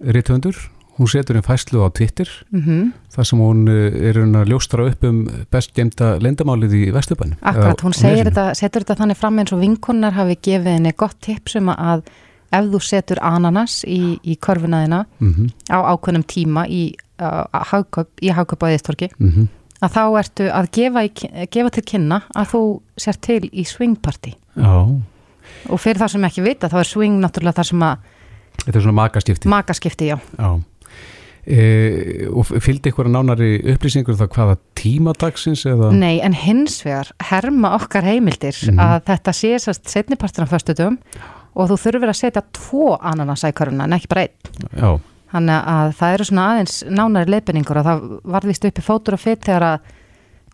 rithöndur, 0.00 0.56
hún 0.96 1.08
setur 1.12 1.36
einn 1.36 1.44
fæslu 1.44 1.82
á 1.84 1.88
Twitter 1.92 2.28
mm 2.52 2.92
þar 3.16 3.24
sem 3.24 3.40
hún 3.40 3.64
eh, 3.68 4.10
er 4.10 4.18
að 4.24 4.50
ljóstra 4.50 4.84
upp 4.90 5.04
um 5.08 5.22
best 5.52 5.72
gemta 5.76 6.18
lendamálið 6.20 6.74
í 6.76 6.82
Vesturbænum. 6.92 7.38
akkurat, 7.40 7.80
hún 7.80 7.94
þetta, 7.96 8.54
setur 8.54 8.84
þetta 8.84 8.96
þannig 9.00 9.16
fram 9.16 9.38
eins 9.40 9.52
og 9.56 9.60
vinkunnar 9.60 10.12
hafi 10.12 10.36
gefið 10.36 10.74
henni 10.74 10.92
gott 10.92 11.16
tips 11.24 11.56
um 11.56 11.70
að 11.72 12.04
ef 12.52 12.68
þú 12.72 12.80
setur 12.84 13.18
ananas 13.24 13.84
í, 13.88 14.18
í 14.24 14.36
körfunaðina 14.36 15.06
Mhm, 15.18 15.48
á 15.72 15.78
ákveðnum 15.96 16.24
tíma 16.28 16.66
í, 16.68 16.94
hagköp, 17.18 18.08
í 18.22 18.28
hagköp 18.36 18.62
á 18.62 18.66
eðistorki, 18.68 19.08
mhm. 19.18 19.48
að 19.80 19.96
þá 19.96 20.02
ertu 20.20 20.50
að 20.52 20.70
gefa, 20.72 21.04
í, 21.04 21.10
gefa 21.50 21.70
til 21.70 21.82
kynna 21.82 22.22
að 22.36 22.52
þú 22.52 22.62
sér 22.96 23.16
til 23.20 23.42
í 23.52 23.64
swingparty 23.64 24.34
Já, 24.56 24.86
og 25.70 25.80
fyrir 25.80 25.98
það 26.00 26.12
sem 26.14 26.28
ekki 26.28 26.44
vita 26.44 26.68
þá 26.68 26.78
er 26.80 26.90
swing 26.92 27.18
náttúrulega 27.22 27.60
það 27.62 27.70
sem 27.72 27.82
að 27.82 28.12
þetta 28.64 28.76
er 28.78 28.82
svona 28.86 29.00
makaskipti. 29.02 29.48
makaskipti, 29.48 30.06
já. 30.12 30.18
Já. 30.38 30.62
E, 31.46 32.26
og 32.34 32.48
fylgdi 32.58 32.90
ykkur 32.90 33.06
nánari 33.06 33.60
upplýsingur 33.70 34.16
um 34.16 34.18
það 34.18 34.30
hvaða 34.34 34.56
tímadagsins 34.80 35.60
eða? 35.70 35.92
Nei, 35.94 36.16
en 36.26 36.34
hins 36.34 36.80
vegar 36.82 37.12
herma 37.28 37.70
okkar 37.78 38.02
heimildir 38.02 38.56
Mhm. 38.66 38.80
að 38.82 39.04
þetta 39.06 39.32
sé 39.32 39.52
sérst 39.62 39.86
setnipartur 39.86 40.42
á 40.42 40.50
föstudum 40.50 40.98
og 41.54 41.70
þú 41.70 41.76
þurfur 41.84 42.10
að 42.10 42.18
setja 42.18 42.42
tvo 42.52 42.98
ananasa 43.00 43.48
í 43.48 43.52
körfuna 43.54 43.84
en 43.84 43.92
ekki 43.94 44.08
bara 44.08 44.22
einn. 44.26 44.70
Já, 44.76 45.00
Þannig 45.32 45.64
að 45.66 45.94
það 45.98 46.14
eru 46.14 46.24
svona 46.24 46.44
aðeins 46.54 46.74
nánari 46.88 47.30
leifinningur 47.30 47.76
og 47.76 47.84
það 47.84 48.20
varðvist 48.24 48.64
uppi 48.68 48.82
fótur 48.82 49.12
og 49.14 49.20
fyrt 49.20 49.40
þegar 49.44 49.62
að 49.62 49.80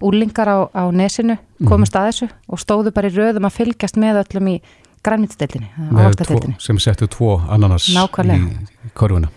úlingar 0.02 0.48
á, 0.48 0.58
á 0.74 0.84
nesinu 0.90 1.38
Mhm. 1.60 1.68
komust 1.68 1.92
að 1.94 2.08
þessu 2.08 2.28
og 2.48 2.58
stóðu 2.58 2.92
bara 2.92 3.08
í 3.08 3.12
röðum 3.16 3.46
að 3.46 3.56
fylgjast 3.56 3.96
með 3.96 4.24
öllum 4.24 4.48
í 4.48 4.60
grænmyndsdeildinni, 5.02 6.56
sem 6.62 6.78
settu 6.78 7.08
tvo 7.10 7.36
ananas 7.50 7.90
Nákvæmlega. 7.94 8.66
í, 8.86 8.90
korfuna. 8.94 9.30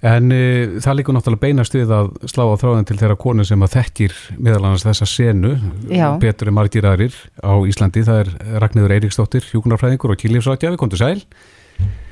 En 0.00 0.32
e, 0.32 0.80
það 0.80 0.96
líkur 0.96 1.12
náttúrulega 1.12 1.42
beinast 1.42 1.74
við 1.76 1.90
að 1.92 2.06
slá 2.30 2.46
á 2.48 2.56
þráðin 2.56 2.86
til 2.88 2.96
þeirra 3.02 3.18
konu 3.20 3.44
sem 3.44 3.60
að 3.60 3.74
þekkir 3.74 4.14
meðal 4.38 4.62
annars 4.62 4.86
þessa 4.86 5.08
senu, 5.10 5.50
Já. 5.92 6.06
betur 6.22 6.48
en 6.48 6.56
margir 6.56 6.88
aðrir 6.88 7.16
á 7.44 7.52
Íslandi. 7.68 8.06
Það 8.06 8.20
er 8.22 8.30
Ragnhildur 8.64 8.94
Eiríksdóttir, 8.96 9.48
hjúkunarfræðingur 9.52 10.14
og 10.14 10.22
kýlífsráttjafi, 10.22 10.80
komdu 10.80 10.96
sæl. 11.00 11.18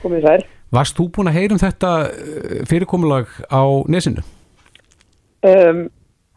Komið 0.02 0.28
þær. 0.28 0.44
Varst 0.76 0.98
þú 0.98 1.08
búin 1.16 1.30
að 1.30 1.38
heyra 1.38 1.56
um 1.56 1.62
þetta 1.62 1.92
eh, 2.10 2.58
fyrirkomulag 2.68 3.32
á 3.48 3.62
nesinu? 3.88 4.24
Um, 5.48 5.86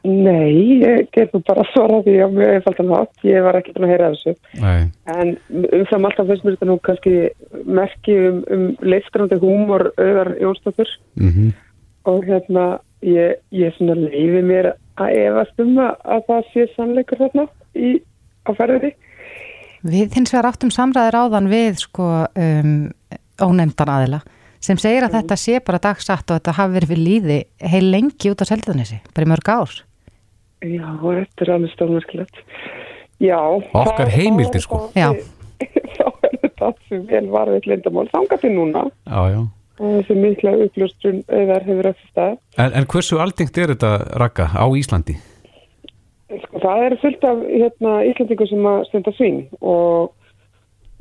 nei, 0.08 0.82
ég 0.82 1.10
get 1.16 1.34
nú 1.36 1.42
bara 1.48 1.62
að 1.66 1.74
svara 1.74 2.02
því 2.06 2.16
á 2.22 2.28
mjög 2.34 2.54
einfaldan 2.58 2.94
hátt. 2.96 3.26
Ég 3.28 3.48
var 3.48 3.60
ekki 3.60 3.76
búin 3.76 3.88
að 3.88 3.94
heyra 3.96 4.12
af 4.12 4.20
þessu. 4.20 4.36
Nei. 4.62 4.80
En 5.16 5.34
umfram 5.80 6.08
alltaf 6.10 6.32
finnst 6.32 6.48
mér 6.48 6.58
þetta 6.58 6.70
nú 6.70 6.78
kannski 6.88 7.18
merki 7.66 8.16
um, 8.30 8.40
um 8.54 8.70
leifstrandi 8.86 9.42
húmor 9.42 9.92
auðar 9.98 10.36
Jónsdóttur 10.42 10.98
Mm 11.20 11.52
og 12.10 12.26
hérna 12.26 12.66
ég, 13.06 13.38
ég 13.54 13.74
svona 13.78 13.96
leiði 13.98 14.42
mér 14.46 14.72
að 15.02 15.16
efast 15.22 15.62
um 15.62 15.78
að, 15.82 15.94
að 16.16 16.28
það 16.30 16.52
sé 16.54 16.68
sannleikur 16.76 17.22
þarna 17.22 17.48
í, 17.78 17.94
á 18.46 18.50
ferðinni. 18.58 18.92
Við 19.82 20.18
hins 20.18 20.34
vegar 20.34 20.52
áttum 20.52 20.74
samræðir 20.74 21.18
áðan 21.18 21.50
við 21.52 21.82
sko 21.82 22.10
um, 22.26 22.76
ónefndan 23.42 23.94
aðila 23.96 24.22
sem 24.62 24.78
segir 24.78 25.08
að 25.08 25.16
þetta 25.18 25.38
sé 25.42 25.62
bara 25.66 25.82
dagsatt 25.82 26.28
og 26.30 26.38
þetta 26.38 26.58
hafi 26.60 26.76
verið 26.76 26.92
við 26.92 27.00
líði 27.08 27.40
heil 27.72 27.88
lengi 27.90 28.30
út 28.30 28.44
á 28.46 28.50
seldanessi, 28.52 29.00
bara 29.16 29.26
í 29.26 29.32
mörg 29.32 29.50
ár. 29.50 29.80
Já, 30.62 30.88
þetta 31.02 31.46
er 31.46 31.52
alveg 31.56 31.72
stofnmerkilegt. 31.76 32.42
Já. 33.22 33.40
Okkar 33.74 34.10
heimildir, 34.14 34.62
sko. 34.64 34.84
þá- 34.92 35.00
Já. 35.02 35.10
Þá 35.98 36.06
er 36.26 36.38
þetta 36.42 36.70
sem 36.90 37.02
vel 37.10 37.26
varðið 37.34 37.68
lindamál. 37.70 38.08
Þanga 38.14 38.38
til 38.42 38.52
núna. 38.56 38.86
Já, 39.10 39.22
já. 39.36 39.42
og 39.82 39.92
þessi 39.98 40.16
mikla 40.22 40.52
uppljóstrun 40.66 41.20
auðar 41.34 41.64
hefur 41.66 41.88
eftir 41.90 42.10
stað. 42.12 42.34
En, 42.62 42.74
en 42.78 42.86
hversu 42.90 43.18
aldengt 43.22 43.58
er 43.58 43.72
þetta 43.74 43.92
rakka 44.22 44.46
á 44.54 44.66
Íslandi? 44.78 45.16
Sko, 46.46 46.60
það 46.64 46.84
er 46.88 46.96
fullt 47.02 47.24
af 47.28 47.40
hérna, 47.50 47.94
Íslandingu 48.08 48.46
sem 48.48 48.68
að 48.70 48.84
stunda 48.92 49.12
svín 49.18 49.40
og, 49.60 50.12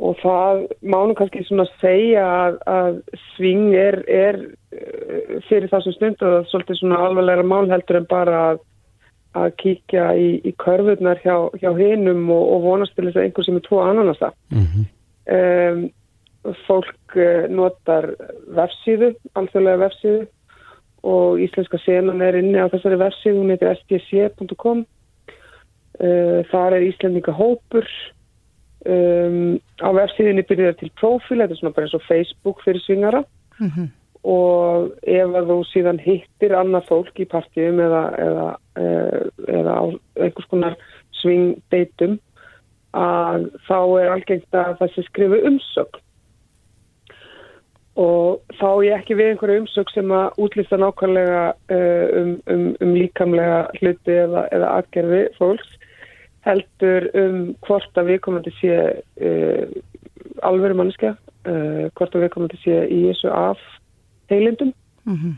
og 0.01 0.17
það 0.25 0.63
mánu 0.95 1.15
kannski 1.19 1.45
svona 1.47 1.69
segja 1.83 2.25
að, 2.25 2.57
að 2.73 2.97
svín 3.37 3.69
er, 3.79 4.01
er 4.11 4.41
eh, 4.73 5.37
fyrir 5.51 5.69
það 5.71 5.85
sem 5.87 5.97
stundu 5.99 6.25
það 6.25 6.49
svolítið 6.51 6.81
svona 6.81 7.03
alvarlega 7.05 7.45
mál 7.47 7.69
heldur 7.71 8.01
en 8.01 8.09
bara 8.11 8.41
að, 8.55 8.65
að 9.39 9.53
kíkja 9.63 10.11
í, 10.19 10.29
í 10.47 10.53
körfurnar 10.59 11.21
hjá, 11.23 11.37
hjá 11.61 11.71
hinum 11.79 12.27
og, 12.35 12.45
og 12.55 12.67
vonast 12.67 12.97
til 12.97 13.07
þess 13.07 13.21
að 13.21 13.27
einhver 13.29 13.47
sem 13.47 13.59
er 13.61 13.67
tvo 13.67 13.81
ananasa. 13.85 14.33
Mm 14.51 14.67
-hmm. 14.67 14.85
um, 15.37 16.55
fólk 16.67 17.17
uh, 17.17 17.47
notar 17.49 18.11
vefsíðu, 18.57 19.15
alþjóðlega 19.35 19.83
vefsíðu 19.85 20.23
og 21.03 21.41
íslenska 21.41 21.79
senan 21.79 22.23
er 22.23 22.37
inni 22.37 22.59
á 22.61 22.69
þessari 22.73 22.99
vefsíðu, 23.01 23.39
hún 23.39 23.53
heitir 23.53 23.77
stc.com 23.77 24.85
uh, 26.01 26.41
þar 26.51 26.73
er 26.77 26.89
íslendinga 26.89 27.33
hópur 27.33 27.87
um, 28.87 29.61
á 29.81 29.89
vefsíðunni 29.93 30.43
byrjar 30.49 30.75
til 30.81 30.91
profil, 31.01 31.39
þetta 31.39 31.53
er 31.53 31.61
svona 31.61 31.75
bara 31.77 31.87
eins 31.87 31.95
og 31.95 32.09
Facebook 32.09 32.65
fyrir 32.65 32.81
svingara 32.81 33.25
Mm 33.61 33.89
og 34.29 34.91
ef 35.09 35.37
að 35.39 35.49
þú 35.49 35.59
síðan 35.71 36.01
hittir 36.05 36.53
annað 36.57 36.89
fólk 36.91 37.23
í 37.23 37.29
partíum 37.29 37.81
eða, 37.81 38.03
eða, 38.21 38.49
eða, 38.77 39.23
eða 39.49 39.77
á 39.81 39.85
einhvers 40.21 40.51
konar 40.51 40.77
svingdeitum 41.21 42.19
að 42.97 43.49
þá 43.69 43.79
er 44.03 44.13
algengt 44.13 44.57
að 44.57 44.87
sé 44.95 45.05
skrifu 45.07 45.41
umsögn. 45.47 46.01
Og 48.01 48.41
þá 48.57 48.69
er 48.87 48.95
ekki 49.01 49.17
við 49.19 49.33
einhverju 49.33 49.63
umsögn 49.65 49.95
sem 49.95 50.13
að 50.15 50.39
útlýsta 50.41 50.79
nákvæmlega 50.81 51.43
uh, 51.75 52.07
um, 52.21 52.33
um, 52.53 52.67
um 52.81 52.95
líkamlega 52.97 53.61
hluti 53.81 54.17
eða, 54.25 54.47
eða 54.55 54.75
aðgerfi 54.79 55.23
fólks 55.39 55.77
heldur 56.47 57.11
um 57.19 57.41
hvort 57.67 57.99
að 58.01 58.15
viðkomandi 58.15 58.53
sé 58.57 58.77
uh, 59.21 59.65
alveru 60.47 60.79
manneska, 60.79 61.13
uh, 61.45 61.91
hvort 61.99 62.15
að 62.17 62.25
viðkomandi 62.25 62.61
sé 62.63 62.79
í 62.89 63.03
þessu 63.11 63.33
af 63.35 63.61
heilindum 64.31 64.75
Mm 65.05 65.17
-hmm. 65.17 65.35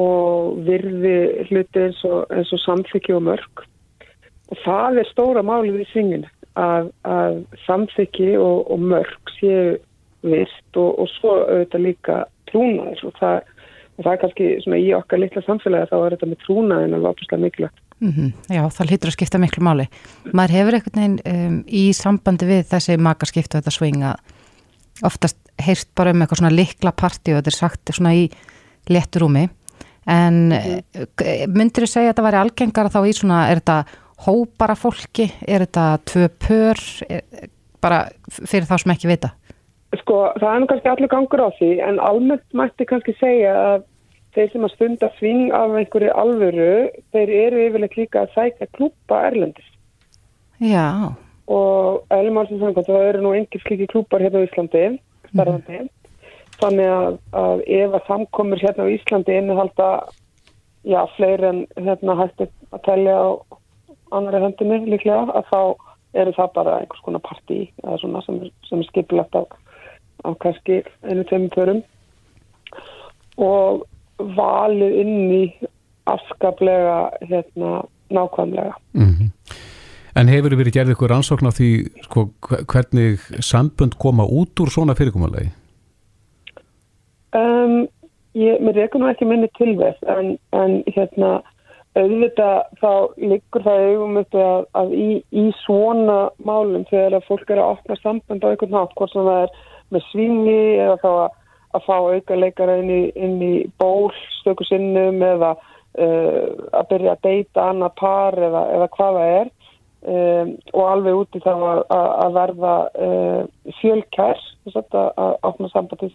og 0.00 0.56
virði 0.64 1.44
hluti 1.50 1.78
eins 1.78 2.04
og, 2.04 2.24
og 2.30 2.58
samþykki 2.58 3.12
og 3.12 3.22
mörg 3.22 3.64
og 4.48 4.56
það 4.64 4.98
er 5.00 5.08
stóra 5.10 5.42
málið 5.44 5.82
í 5.84 5.88
svingin 5.92 6.24
að, 6.56 6.90
að 7.04 7.44
samþykki 7.66 8.36
og, 8.36 8.70
og 8.72 8.78
mörg 8.80 9.32
séu 9.38 9.76
virt 10.22 10.76
og, 10.76 10.98
og 10.98 11.08
svo 11.08 11.36
auðvitað 11.44 11.86
líka 11.86 12.18
trúnaður 12.50 13.04
og 13.08 13.14
það, 13.20 13.38
og 13.96 14.04
það 14.04 14.12
er 14.12 14.20
kannski 14.24 14.50
svona 14.64 14.82
í 14.82 14.92
okkar 14.96 15.22
litla 15.22 15.42
samfélagi 15.46 15.90
þá 15.90 15.96
er 15.98 16.16
þetta 16.16 16.30
með 16.32 16.42
trúnaðin 16.46 16.94
alveg 16.96 17.10
ápustlega 17.10 17.42
mikilvægt. 17.42 17.80
Mm 18.02 18.32
Já, 18.50 18.62
það 18.68 18.88
hlýtur 18.90 19.10
að 19.10 19.16
skipta 19.16 19.38
miklu 19.38 19.62
máli. 19.62 19.86
Maður 20.32 20.56
hefur 20.56 20.78
veginn 20.78 21.18
um, 21.32 21.64
í 21.66 21.92
sambandi 21.92 22.46
við 22.46 22.62
þessi 22.72 22.96
makaskiptu 22.98 23.58
þetta 23.58 23.70
svinga 23.70 24.16
oftast 25.02 25.41
heyrst 25.66 25.90
bara 25.98 26.12
um 26.12 26.22
eitthvað 26.22 26.42
svona 26.42 26.54
likla 26.54 26.92
parti 26.96 27.32
og 27.32 27.40
þetta 27.40 27.52
er 27.52 27.58
sagt 27.58 27.92
svona 27.96 28.14
í 28.18 28.28
létturúmi 28.90 29.48
en 30.10 30.38
mm. 30.50 31.50
myndir 31.54 31.86
þú 31.86 31.90
segja 31.90 32.10
að 32.10 32.14
þetta 32.14 32.26
væri 32.26 32.40
algengara 32.40 32.92
þá 32.92 33.00
í 33.06 33.12
svona, 33.16 33.42
er 33.50 33.62
þetta 33.62 33.78
hópara 34.26 34.74
fólki, 34.78 35.28
er 35.46 35.64
þetta 35.66 35.86
tvö 36.10 36.26
pör, 36.42 36.82
er, 37.08 37.46
bara 37.82 38.04
fyrir 38.30 38.68
þá 38.68 38.76
sem 38.82 38.94
ekki 38.94 39.10
vita? 39.10 39.32
Sko, 40.00 40.24
það 40.40 40.52
er 40.54 40.68
kannski 40.70 40.92
allir 40.92 41.10
gangur 41.12 41.42
á 41.44 41.48
því 41.58 41.72
en 41.84 41.98
almennt 42.00 42.56
mætti 42.56 42.86
kannski 42.88 43.14
segja 43.18 43.52
að 43.52 43.88
þeir 44.32 44.52
sem 44.54 44.64
að 44.64 44.74
stunda 44.76 45.10
sving 45.18 45.50
af 45.52 45.74
einhverju 45.76 46.14
alvöru, 46.16 46.70
þeir 47.12 47.34
eru 47.42 47.66
yfirleitt 47.66 47.98
líka 47.98 48.22
að 48.22 48.32
sækja 48.36 48.70
klúpa 48.78 49.18
erlendis. 49.28 49.68
Já. 50.62 51.12
Og 51.52 52.06
eðlumálsins 52.14 52.62
samkvæmt, 52.62 52.88
það 52.88 53.08
eru 53.10 53.24
nú 53.26 53.34
engir 53.36 53.64
slíki 53.66 53.90
klúpar 53.92 54.24
hérna 54.24 54.40
á 54.40 54.46
Íslandi, 54.46 54.86
starfandi. 55.32 55.80
Mm. 55.82 55.90
Þannig 56.62 56.90
að, 56.94 57.16
að 57.42 57.62
ef 57.78 57.96
að 57.96 58.06
samkomur 58.06 58.62
hérna 58.62 58.86
á 58.86 58.92
Íslandi 58.92 59.38
innihalda 59.38 59.88
já, 60.86 61.00
fleiri 61.16 61.48
en 61.48 61.64
hérna 61.78 62.18
hætti 62.20 62.48
að 62.70 62.84
telja 62.86 63.16
á 63.18 63.28
annari 64.12 64.42
höndinni 64.44 64.78
líklega, 64.92 65.24
að 65.32 65.48
þá 65.50 65.60
eru 66.22 66.34
það 66.36 66.52
bara 66.58 66.78
einhvers 66.82 67.04
konar 67.06 67.24
partí 67.24 67.60
eða 67.82 67.98
svona 68.02 68.22
sem 68.26 68.40
sem 68.68 68.82
er 68.82 68.88
skipilagt 68.90 69.36
á, 69.38 69.42
á 70.28 70.30
kannski 70.44 70.82
einu 71.08 71.24
tveimur 71.28 71.54
förum 71.56 71.82
og 73.40 73.86
valið 74.36 74.98
inn 75.02 75.32
í 75.32 75.44
afskaplega 76.10 76.98
hérna 77.30 77.82
nákvæmlega. 78.12 78.74
Mm 78.92 79.08
-hmm. 79.08 79.28
En 80.18 80.28
hefur 80.28 80.52
verið 80.58 80.76
gerðið 80.76 80.94
ykkur 80.96 81.14
ansókn 81.16 81.48
á 81.48 81.52
því 81.56 81.70
sko, 82.04 82.26
hvernig 82.68 83.22
sambund 83.40 83.96
koma 84.00 84.26
út 84.28 84.60
úr 84.60 84.72
svona 84.72 84.96
fyrirkommalagi? 84.98 85.48
Um, 87.32 87.86
mér 88.36 88.76
reykur 88.76 89.00
nú 89.00 89.08
ekki 89.08 89.28
minni 89.28 89.48
tilveð 89.56 89.96
en, 90.12 90.34
en 90.52 90.82
hérna 90.92 91.38
auðvitað 91.96 92.58
þá 92.80 92.92
liggur 93.20 93.64
það 93.64 93.86
eigum 93.88 94.18
að, 94.20 94.66
að 94.80 94.92
í, 94.96 95.08
í 95.32 95.44
svona 95.62 96.18
málum 96.44 96.84
þegar 96.88 97.18
að 97.18 97.26
fólk 97.28 97.52
er 97.52 97.60
að 97.60 97.72
opna 97.74 97.98
sambund 98.00 98.44
á 98.44 98.48
einhvern 98.48 98.72
nátt, 98.76 98.94
hvort 98.96 99.12
sem 99.12 99.28
það 99.28 99.42
er 99.46 99.56
með 99.92 100.06
svingi 100.10 100.60
eða 100.80 100.96
þá 101.02 101.10
að, 101.12 101.34
að 101.72 101.88
fá 101.88 101.96
auka 101.96 102.38
leikara 102.38 102.78
inn 102.80 102.92
í, 102.92 103.02
inn 103.16 103.36
í 103.44 103.52
ból 103.80 104.12
stöku 104.40 104.68
sinnum 104.68 105.20
eða 105.24 105.54
uh, 105.56 106.46
að 106.80 106.88
byrja 106.92 107.16
að 107.16 107.28
deyta 107.28 107.68
annað 107.72 107.98
par 108.00 108.40
eða, 108.40 108.64
eða 108.76 108.92
hvað 108.96 109.20
það 109.20 109.34
er 109.40 109.52
um, 110.02 110.52
og 110.72 110.84
alveg 110.90 111.20
úti 111.22 111.42
þá 111.44 111.52
að, 111.54 111.82
að 111.94 112.36
verða 112.38 112.74
uh, 113.06 113.42
fjölkær 113.80 114.44
að 114.72 115.36
opna 115.42 115.68
sambandi 115.72 116.10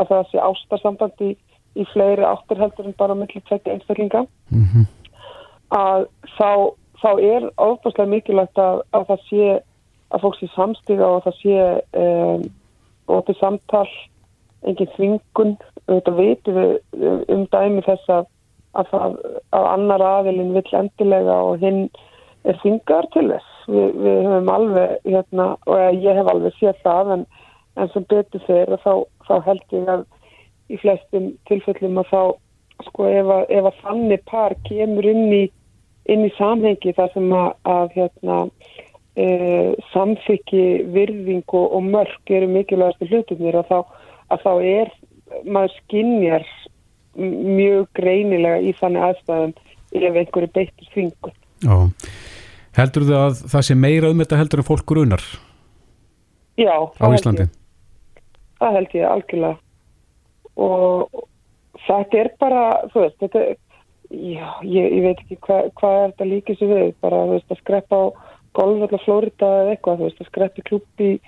að 0.00 0.08
það 0.08 0.18
að 0.18 0.30
sé 0.30 0.38
ástarsamband 0.42 1.24
í, 1.24 1.32
í 1.78 1.84
fleiri 1.92 2.24
áttir 2.26 2.60
heldur 2.60 2.88
en 2.88 2.96
bara 2.98 3.16
millir 3.16 3.44
tvekki 3.48 3.74
einstaklinga 3.74 4.26
Mm 4.52 4.64
-hmm. 4.68 4.86
að 5.70 6.06
þá, 6.38 6.50
þá 7.02 7.10
er 7.20 7.50
ofbúslega 7.56 8.08
mikilvægt 8.08 8.58
að, 8.58 8.82
að 8.92 9.06
það 9.08 9.20
sé 9.28 9.60
að 10.12 10.20
fólk 10.20 10.36
sé 10.38 10.48
samstíða 10.54 11.06
og 11.06 11.22
það 11.24 11.36
sé 11.42 11.56
um, 12.02 12.42
og 13.06 13.26
til 13.26 13.36
samtal 13.40 13.88
engin 14.62 14.92
þvingun 14.96 15.56
auðvitað 15.88 16.18
veitum 16.20 16.54
við 16.54 16.70
um 17.28 17.46
dæmi 17.52 17.82
þess 17.86 18.08
að, 18.08 18.26
að, 18.72 19.16
að 19.50 19.66
annar 19.74 20.04
aðilinn 20.06 20.54
vill 20.54 20.78
endilega 20.78 21.36
og 21.42 21.58
hinn 21.64 21.88
þvingar 22.42 23.08
til 23.14 23.26
þess 23.30 23.66
við, 23.68 23.96
við 24.02 24.20
höfum 24.26 24.52
alveg 24.52 24.94
hérna, 25.06 25.48
og 25.66 26.02
ég 26.02 26.18
hef 26.18 26.30
alveg 26.32 26.58
séð 26.58 26.80
það 26.82 27.12
en, 27.16 27.24
en 27.78 27.92
sem 27.94 28.06
betur 28.10 28.44
þeir 28.46 28.76
þá, 28.82 28.92
þá 29.28 29.34
held 29.48 29.76
ég 29.76 29.90
að 29.92 30.06
í 30.72 30.78
flestum 30.80 31.32
tilfellum 31.50 32.00
að 32.02 32.12
þá 32.12 32.22
sko 32.88 33.08
ef 33.10 33.28
að, 33.30 33.42
ef 33.58 33.68
að 33.68 33.82
þannig 33.82 34.24
par 34.30 34.54
kemur 34.66 35.08
inn 35.12 35.26
í, 35.36 35.42
inn 36.10 36.24
í 36.26 36.32
samhengi 36.38 36.94
þar 36.96 37.12
sem 37.14 37.28
að, 37.36 37.50
að 37.68 37.96
hérna 37.98 38.38
e, 39.14 39.26
samþykki 39.92 40.64
virðing 40.94 41.44
og, 41.46 41.68
og 41.78 41.86
mörg 41.92 42.34
eru 42.34 42.50
mikilvægastu 42.50 43.10
hlutunir 43.10 43.60
að 43.60 43.70
þá, 43.70 43.78
að 44.34 44.46
þá 44.46 44.52
er 44.72 44.92
maður 45.44 45.76
skinnjar 45.82 46.48
mjög 47.16 47.86
greinilega 47.98 48.62
í 48.64 48.74
þannig 48.80 49.06
aðstæðum 49.08 49.54
ef 49.92 50.14
einhverju 50.16 50.52
beittur 50.56 50.92
þvingu. 50.94 51.32
Já, 51.62 51.76
heldur 52.76 53.08
þau 53.08 53.18
að 53.18 53.42
það 53.52 53.66
sé 53.68 53.76
meira 53.78 54.12
um 54.12 54.22
þetta 54.22 54.40
heldur 54.40 54.62
en 54.62 54.68
fólk 54.68 54.86
grunar? 54.88 55.24
Já, 56.60 56.74
á 56.76 57.06
Íslandi? 57.12 57.48
Ég, 57.48 58.22
það 58.60 58.78
held 58.78 58.96
ég 58.98 59.08
algjörlega. 59.08 59.56
Og 60.62 61.22
þetta 61.86 62.20
er 62.20 62.30
bara, 62.40 62.64
þú 62.92 63.04
veist, 63.06 63.18
þetta 63.22 63.44
já, 64.12 64.48
ég, 64.68 64.92
ég 64.98 65.02
veit 65.06 65.22
ekki 65.24 65.38
hva, 65.46 65.62
hvað 65.80 65.98
er 65.98 66.12
þetta 66.12 66.28
líkið 66.28 66.60
sér 66.60 66.72
við, 66.72 66.94
bara 67.04 67.24
þú 67.24 67.36
veist 67.36 67.54
að 67.54 67.62
skreppa 67.62 67.98
á 67.98 68.04
golf 68.58 68.86
eða 68.86 69.02
Florida 69.06 69.50
eða 69.62 69.74
eitthvað, 69.74 69.98
þú 69.98 70.08
veist 70.08 70.22
að 70.22 70.30
skreppi 70.30 70.64
klúpi 70.68 71.08
í, 71.08 71.18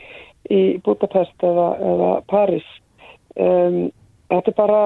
í 0.53 0.61
Budapest 0.85 1.47
eða, 1.49 1.69
eða 1.93 2.11
Paris 2.29 2.67
um, 3.41 3.79
þetta 4.29 4.53
er 4.53 4.59
bara 4.59 4.83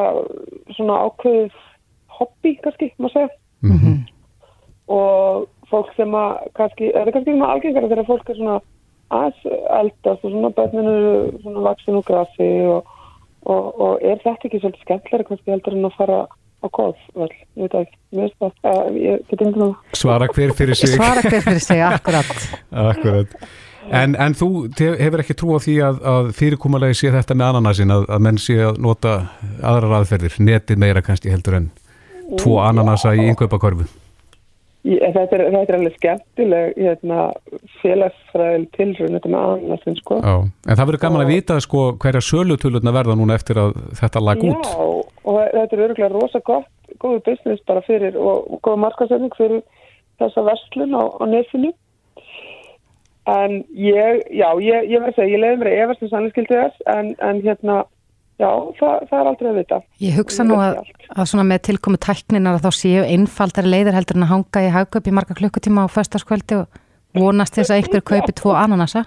svona 0.76 1.00
ákveðið 1.08 1.58
hobby 2.18 2.54
kannski, 2.62 2.90
maður 2.98 3.14
segja. 3.14 3.30
Mm 3.62 3.78
-hmm. 3.78 3.96
og 4.94 5.48
fólk 5.70 5.92
sem 5.96 6.16
að 6.16 6.34
kannski, 6.58 6.90
þetta 6.94 7.04
er 7.04 7.16
kannski 7.16 7.34
svona 7.34 7.52
algengara 7.54 7.90
þegar 7.92 8.08
fólk 8.08 8.32
er 8.32 8.40
svona 8.40 8.58
aðeins 9.08 9.60
eldast 9.78 10.24
og 10.24 10.34
svona 10.34 10.50
börninu 10.56 10.96
eru 10.96 11.12
svona 11.42 11.64
vaksin 11.68 12.00
úr 12.00 12.04
grassi 12.08 12.48
og, 12.68 12.90
og, 13.48 13.70
og 13.80 14.02
er 14.02 14.20
þetta 14.24 14.48
ekki 14.48 14.60
svolítið 14.62 14.84
skemmtilega 14.84 15.28
kannski 15.30 15.54
heldur 15.54 15.78
en 15.78 15.88
að 15.88 15.96
fara 16.00 16.18
á 16.58 16.66
golf 16.74 16.98
vel, 17.14 17.30
ég 17.30 17.64
veit 17.64 17.78
ekki, 17.84 17.96
mér 18.16 18.26
veist 18.26 18.36
það 18.42 18.82
uh, 18.82 18.98
ég 18.98 19.24
get 19.30 19.46
ekki 19.46 19.62
nú 19.62 19.70
Svara 19.96 20.28
hver 20.34 20.52
fyrir 20.58 20.78
sig. 20.78 20.92
Svara 20.96 21.22
hver 21.22 21.44
fyrir 21.46 21.62
sig, 21.62 21.82
akkurat. 21.86 22.32
Akkurat. 22.90 23.36
En, 23.88 24.12
en 24.20 24.34
þú 24.36 24.48
hefur 24.76 25.22
ekki 25.22 25.36
trú 25.38 25.54
á 25.56 25.58
því 25.64 25.76
að, 25.86 26.00
að 26.12 26.26
fyrirkommalagi 26.36 26.98
sé 26.98 27.12
þetta 27.14 27.36
með 27.38 27.54
ananasin 27.54 27.94
að, 27.94 28.02
að 28.12 28.24
menn 28.26 28.40
sé 28.42 28.58
að 28.60 28.82
nota 28.84 29.14
aðrar 29.64 30.02
aðferðir, 30.02 30.34
netið 30.44 30.82
meira 30.82 31.04
kannski 31.04 31.32
heldur 31.32 31.56
en 31.62 31.70
tvo 32.36 32.58
ananasa 32.60 33.14
í 33.16 33.30
yngöpakörfu 33.30 33.86
Ég, 34.86 35.00
þetta, 35.02 35.34
er, 35.34 35.42
þetta 35.50 35.72
er 35.72 35.76
alveg 35.78 35.96
skemmtileg 35.96 36.76
hérna, 36.78 37.24
félagsfræðil 37.80 38.68
tilrun 38.76 39.16
þetta 39.18 39.32
með 39.32 39.48
annarsin 39.56 39.98
sko 39.98 40.20
en 40.22 40.52
það 40.68 40.84
verður 40.84 41.02
gaman 41.02 41.24
að 41.24 41.32
vita 41.32 41.56
sko 41.64 41.82
hverja 41.98 42.22
sölutulurna 42.22 42.94
verða 42.94 43.16
núna 43.18 43.34
eftir 43.34 43.58
að 43.58 43.74
þetta 43.98 44.22
lag 44.22 44.44
út 44.46 44.70
Já, 44.70 44.86
og 45.28 45.40
þetta 45.52 45.76
er 45.76 45.84
örgulega 45.88 46.12
rosa 46.14 46.40
gott, 46.46 46.70
góðu 47.02 47.20
business 47.26 47.64
bara 47.68 47.82
fyrir 47.86 48.16
og, 48.16 48.46
og 48.48 48.62
góða 48.64 48.82
markasetning 48.86 49.34
fyrir 49.36 49.60
þessa 50.22 50.44
verslun 50.46 50.96
á, 50.96 51.02
á 51.20 51.24
nefinu. 51.30 51.74
En 53.28 53.58
ég, 53.76 54.22
já, 54.32 54.48
ég, 54.64 54.88
ég 54.88 55.02
verði 55.02 55.12
að 55.12 55.18
segja, 55.18 55.32
ég 55.34 55.42
leiði 55.42 55.60
mér 55.60 55.70
að 55.70 55.80
efast 55.84 56.04
um 56.04 56.10
sannleiskildi 56.12 56.56
þess, 56.56 56.84
en, 56.94 57.10
en 57.28 57.42
hérna, 57.44 57.82
já, 58.38 58.50
það, 58.78 58.94
það 59.10 59.18
er 59.20 59.30
aldrei 59.32 59.48
að 59.50 59.58
vita. 59.58 59.80
Ég 60.04 60.18
hugsa 60.18 60.46
nú 60.46 60.58
að, 60.62 60.78
að 61.14 61.30
svona 61.30 61.46
með 61.48 61.64
tilkomu 61.70 62.00
tækninar 62.02 62.58
að 62.58 62.68
þá 62.68 62.78
séu 62.78 63.02
einfaldari 63.06 63.72
leiðir 63.72 63.98
heldur 63.98 64.18
en 64.20 64.26
að 64.28 64.32
hanga 64.34 64.64
í 64.64 64.70
hagkaup 64.76 65.10
í 65.10 65.16
marga 65.18 65.36
klukkutíma 65.38 65.86
á 65.86 65.94
föstaskvöldi 65.94 66.62
og 66.62 66.78
vonast 67.18 67.58
þess 67.58 67.74
að 67.74 67.82
einhver 67.82 68.06
kaupi 68.12 68.36
tvo 68.38 68.54
ananasa. 68.58 69.04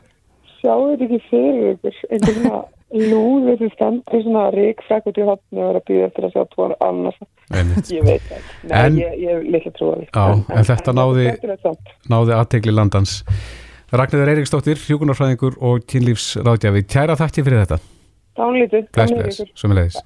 Sjáu 0.59 0.91
þetta 0.91 1.07
ekki 1.07 1.21
fyrir 1.29 1.73
ykkur, 1.75 2.03
einhver 2.11 2.37
svona 2.37 2.61
lúður 2.91 3.57
sem 3.61 3.71
stendur 3.71 4.23
svona 4.25 4.43
ríkfræk 4.51 5.07
út 5.07 5.17
í 5.17 5.25
hotni 5.25 5.61
og 5.63 5.69
er 5.71 5.79
að 5.79 5.85
býða 5.87 6.07
eftir 6.09 6.27
að 6.27 6.33
sjá 6.35 6.43
tvo. 6.51 6.67
Einmitt. 7.51 7.91
Ég 7.91 8.05
veit 8.07 8.27
það. 8.27 8.45
Nei, 8.67 8.75
En- 8.81 8.99
ég, 8.99 9.15
ég 9.21 9.31
hef 9.31 9.47
litla 9.55 9.71
trúið. 9.77 10.05
Já, 10.11 10.25
en 10.59 10.67
þetta 10.71 10.95
náði, 10.95 11.25
Þetta 11.41 11.73
náði 12.11 12.35
aðtegli 12.37 12.75
landans 12.75 13.15
Ragnarður 13.91 14.29
Eiríksdóttir, 14.31 14.79
hjúkunarfræðingur 14.87 15.57
og 15.67 15.81
kynlífsráðgjafi. 15.91 16.85
Kæra 16.87 17.17
þakki 17.19 17.43
fyrir 17.43 17.65
þetta. 17.65 17.79
Dánlítið. 18.35 18.87
Bless, 18.91 19.11
bless, 19.11 19.41
sömulegis. 19.53 19.99